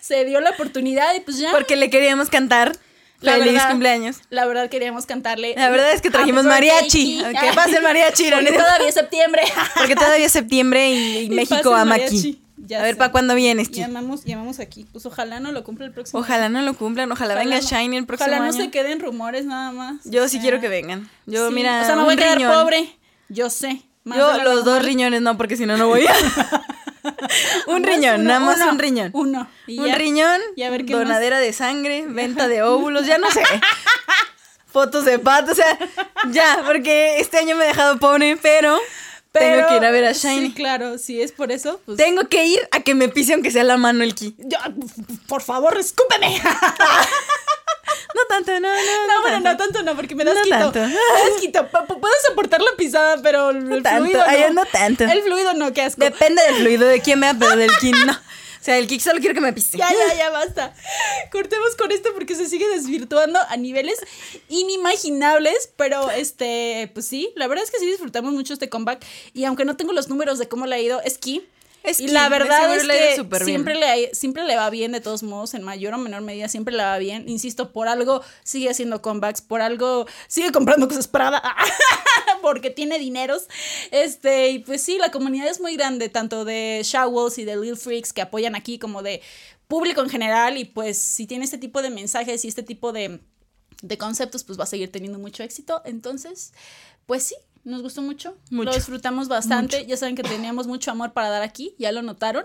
[0.00, 1.50] Se dio la oportunidad y pues ya.
[1.50, 2.76] Porque le queríamos cantar.
[3.20, 4.16] La Feliz verdad, cumpleaños.
[4.28, 5.54] La verdad queríamos cantarle.
[5.56, 6.88] La verdad es que trajimos mariachi.
[6.88, 7.22] Ki.
[7.40, 8.30] ¿Qué pasa el mariachi?
[8.30, 9.42] Porque todavía es septiembre.
[9.76, 12.38] Porque todavía es septiembre y, México ama aquí.
[12.66, 12.96] Ya a ver.
[12.96, 13.80] ¿para cuándo vienes, Ki?
[13.80, 14.86] Llamamos, llamamos aquí.
[14.92, 17.66] Pues ojalá no lo cumpla el próximo Ojalá no lo cumplan, ojalá, Ojalá venga no-
[17.66, 18.64] Shiny el próximo Ojalá no año.
[18.64, 20.00] se queden rumores nada más.
[20.04, 21.08] Yo sí quiero que vengan.
[21.26, 21.54] Yo, sí.
[21.54, 22.52] mira, O sea, me voy a quedar riñón.
[22.54, 22.96] pobre.
[23.28, 23.82] Yo sé.
[24.04, 26.14] Más Yo los dos riñones no, porque si no, no voy a...
[27.66, 29.10] un Más riñón, uno, nada más uno, un riñón.
[29.12, 29.48] Uno.
[29.66, 29.94] Y un ya.
[29.94, 33.42] riñón, Y a ver qué donadera de sangre, venta de óvulos, ya no sé.
[34.66, 35.78] Fotos de pato, o sea,
[36.30, 38.76] ya, porque este año me he dejado pobre, pero,
[39.30, 40.48] tengo que ir a ver a Shiny.
[40.48, 40.98] Sí, claro.
[40.98, 41.96] Si es por eso, pues.
[41.96, 44.36] Tengo que ir a que me pise aunque sea la mano el ki.
[44.38, 44.58] Yo,
[45.26, 46.40] por favor, escúpeme.
[48.14, 48.74] No tanto, no, no.
[49.08, 49.82] No, bueno, no tanto.
[49.82, 50.56] no, porque me das No quito.
[50.56, 50.78] tanto.
[50.80, 51.66] Me das quito.
[51.68, 54.02] P- Puedo soportar la pisada, pero el, el tanto.
[54.04, 54.62] fluido Ay, no.
[54.62, 55.04] no tanto.
[55.04, 56.00] El fluido no, qué asco.
[56.04, 58.12] Depende del fluido de quién vea, pero del ki no.
[58.60, 59.76] O sea, el ki solo quiero que me pise.
[59.76, 60.72] Ya, ya, ya, basta.
[61.30, 63.98] Cortemos con esto porque se sigue desvirtuando a niveles
[64.48, 69.04] inimaginables, pero este, pues sí, la verdad es que sí disfrutamos mucho este comeback
[69.34, 71.42] y aunque no tengo los números de cómo le ha ido, es que
[71.84, 75.52] Es y la verdad es que siempre le, siempre le va bien de todos modos,
[75.52, 77.28] en mayor o menor medida siempre le va bien.
[77.28, 81.42] Insisto, por algo sigue haciendo comebacks, por algo sigue comprando cosas Prada,
[82.42, 83.48] porque tiene dineros.
[83.90, 87.76] Este, y pues sí, la comunidad es muy grande, tanto de Showwalls y de Lil
[87.76, 89.20] Freaks que apoyan aquí, como de
[89.68, 90.56] público en general.
[90.56, 93.20] Y pues si tiene este tipo de mensajes y este tipo de,
[93.82, 95.82] de conceptos, pues va a seguir teniendo mucho éxito.
[95.84, 96.54] Entonces,
[97.04, 97.34] pues sí.
[97.64, 98.66] Nos gustó mucho, Mucho.
[98.70, 99.86] lo disfrutamos bastante.
[99.86, 102.44] Ya saben que teníamos mucho amor para dar aquí, ya lo notaron.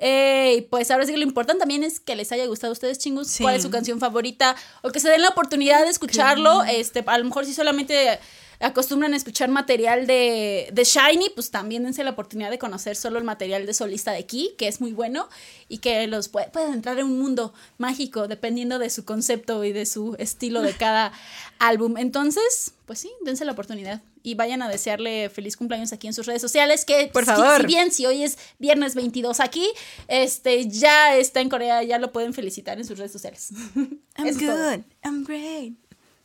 [0.00, 2.74] Eh, y pues ahora sí que lo importante también es que les haya gustado a
[2.74, 3.28] ustedes, chingos.
[3.28, 3.44] Sí.
[3.44, 4.56] ¿Cuál es su canción favorita?
[4.82, 6.64] O que se den la oportunidad de escucharlo.
[6.64, 8.18] Este, a lo mejor si solamente
[8.58, 13.18] acostumbran a escuchar material de, de Shiny, pues también dense la oportunidad de conocer solo
[13.18, 15.28] el material de solista de Key, que es muy bueno
[15.68, 19.72] y que los puede, pueden entrar en un mundo mágico dependiendo de su concepto y
[19.72, 21.12] de su estilo de cada
[21.58, 21.96] álbum.
[21.98, 26.26] Entonces, pues sí, dense la oportunidad y vayan a desearle feliz cumpleaños aquí en sus
[26.26, 27.60] redes sociales, que Por si- favor.
[27.60, 29.64] si bien si hoy es viernes 22 aquí,
[30.08, 33.50] este ya está en Corea, ya lo pueden felicitar en sus redes sociales.
[34.18, 34.82] I'm Eso good.
[35.04, 35.74] I'm great.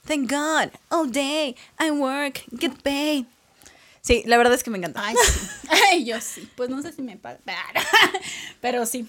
[0.08, 0.72] Thank God.
[0.90, 1.56] All day.
[1.80, 2.42] I work.
[2.60, 3.26] Get paid.
[4.02, 5.06] Sí, la verdad es que me encanta.
[5.06, 5.48] Ay, sí.
[5.92, 6.50] Ay, yo sí.
[6.56, 7.40] Pues no sé si me pagan.
[8.62, 9.08] Pero sí.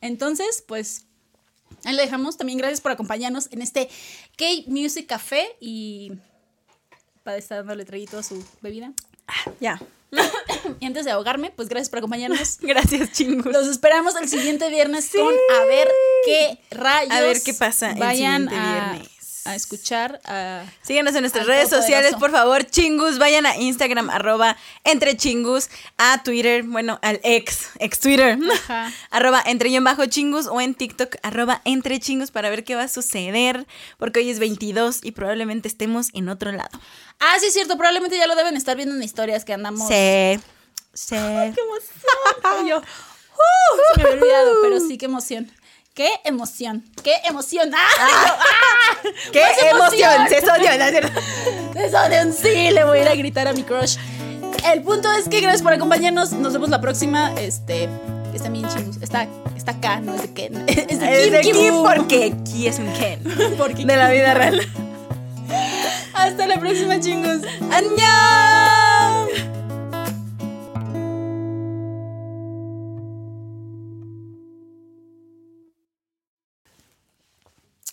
[0.00, 1.04] Entonces, pues.
[1.84, 2.36] Ahí le dejamos.
[2.36, 3.88] También gracias por acompañarnos en este
[4.36, 5.48] K-Music Café.
[5.58, 6.12] Y
[7.22, 8.92] para estar dándole traguito a su bebida.
[9.60, 9.80] Ya.
[10.78, 12.58] Y antes de ahogarme, pues gracias por acompañarnos.
[12.60, 13.52] Gracias, chingos.
[13.52, 15.88] Los esperamos el siguiente viernes con a ver
[16.24, 17.12] qué rayos.
[17.12, 19.08] A ver qué pasa el Vayan siguiente a, viernes.
[19.08, 20.20] a escuchar.
[20.24, 23.18] A, Síganos en nuestras redes sociales, por favor, chingus.
[23.18, 25.68] Vayan a Instagram, arroba entre chingus,
[25.98, 28.92] a Twitter, bueno, al ex, ex Twitter, Ajá.
[29.10, 32.84] arroba entre guion bajo chingus, o en TikTok, arroba entre chingus, para ver qué va
[32.84, 33.66] a suceder,
[33.98, 36.78] porque hoy es 22 y probablemente estemos en otro lado.
[37.18, 37.76] Ah, sí, es cierto.
[37.76, 39.88] Probablemente ya lo deben estar viendo en historias que andamos.
[39.88, 40.40] Sí,
[40.94, 41.14] sí.
[41.16, 42.66] ¡Qué emoción!
[42.66, 42.82] Yo, ¡uh!
[43.94, 45.50] se me había olvidado, pero sí, qué emoción.
[46.00, 46.82] ¡Qué emoción!
[47.04, 47.70] ¡Qué emoción!
[47.76, 48.96] ¡Ah!
[49.32, 50.14] ¡Qué ¡Más emoción!
[50.14, 50.28] emoción!
[50.30, 53.98] Se soñó, un sí, le voy a ir a gritar a mi crush.
[54.72, 56.32] El punto es que gracias por acompañarnos.
[56.32, 57.34] Nos vemos la próxima.
[57.38, 57.86] Este.
[58.32, 58.96] Está bien chingos.
[59.02, 60.64] Está, está acá, no es de Ken.
[60.68, 63.22] Es de Es Kim de Kim porque Ki es un Ken.
[63.58, 64.58] Porque De la vida real.
[66.14, 67.42] Hasta la próxima, chingos.
[67.70, 68.89] ¡Annyeong!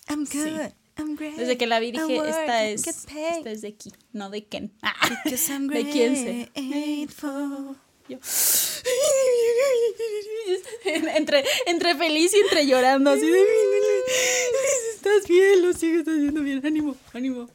[0.08, 0.72] I'm good.
[0.96, 1.36] I'm great.
[1.36, 4.72] Desde que la vi dije, work, esta es, esta es de aquí, no de Ken.
[5.24, 6.50] Because I'm ¿De quién sé?
[8.08, 8.18] Yo.
[10.84, 13.42] entre, entre feliz y entre llorando, así de
[14.94, 17.48] estás bien, lo sigues haciendo bien, ánimo, ánimo.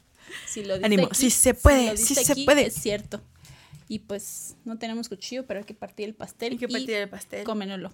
[0.48, 2.68] Si lo Ánimo, sí se puede, lo sí se aquí, puede.
[2.68, 3.22] Es cierto.
[3.88, 6.54] Y pues no tenemos cuchillo, pero hay que partir el pastel.
[6.54, 7.44] Hay que partir el pastel.
[7.44, 7.94] Cómenlo.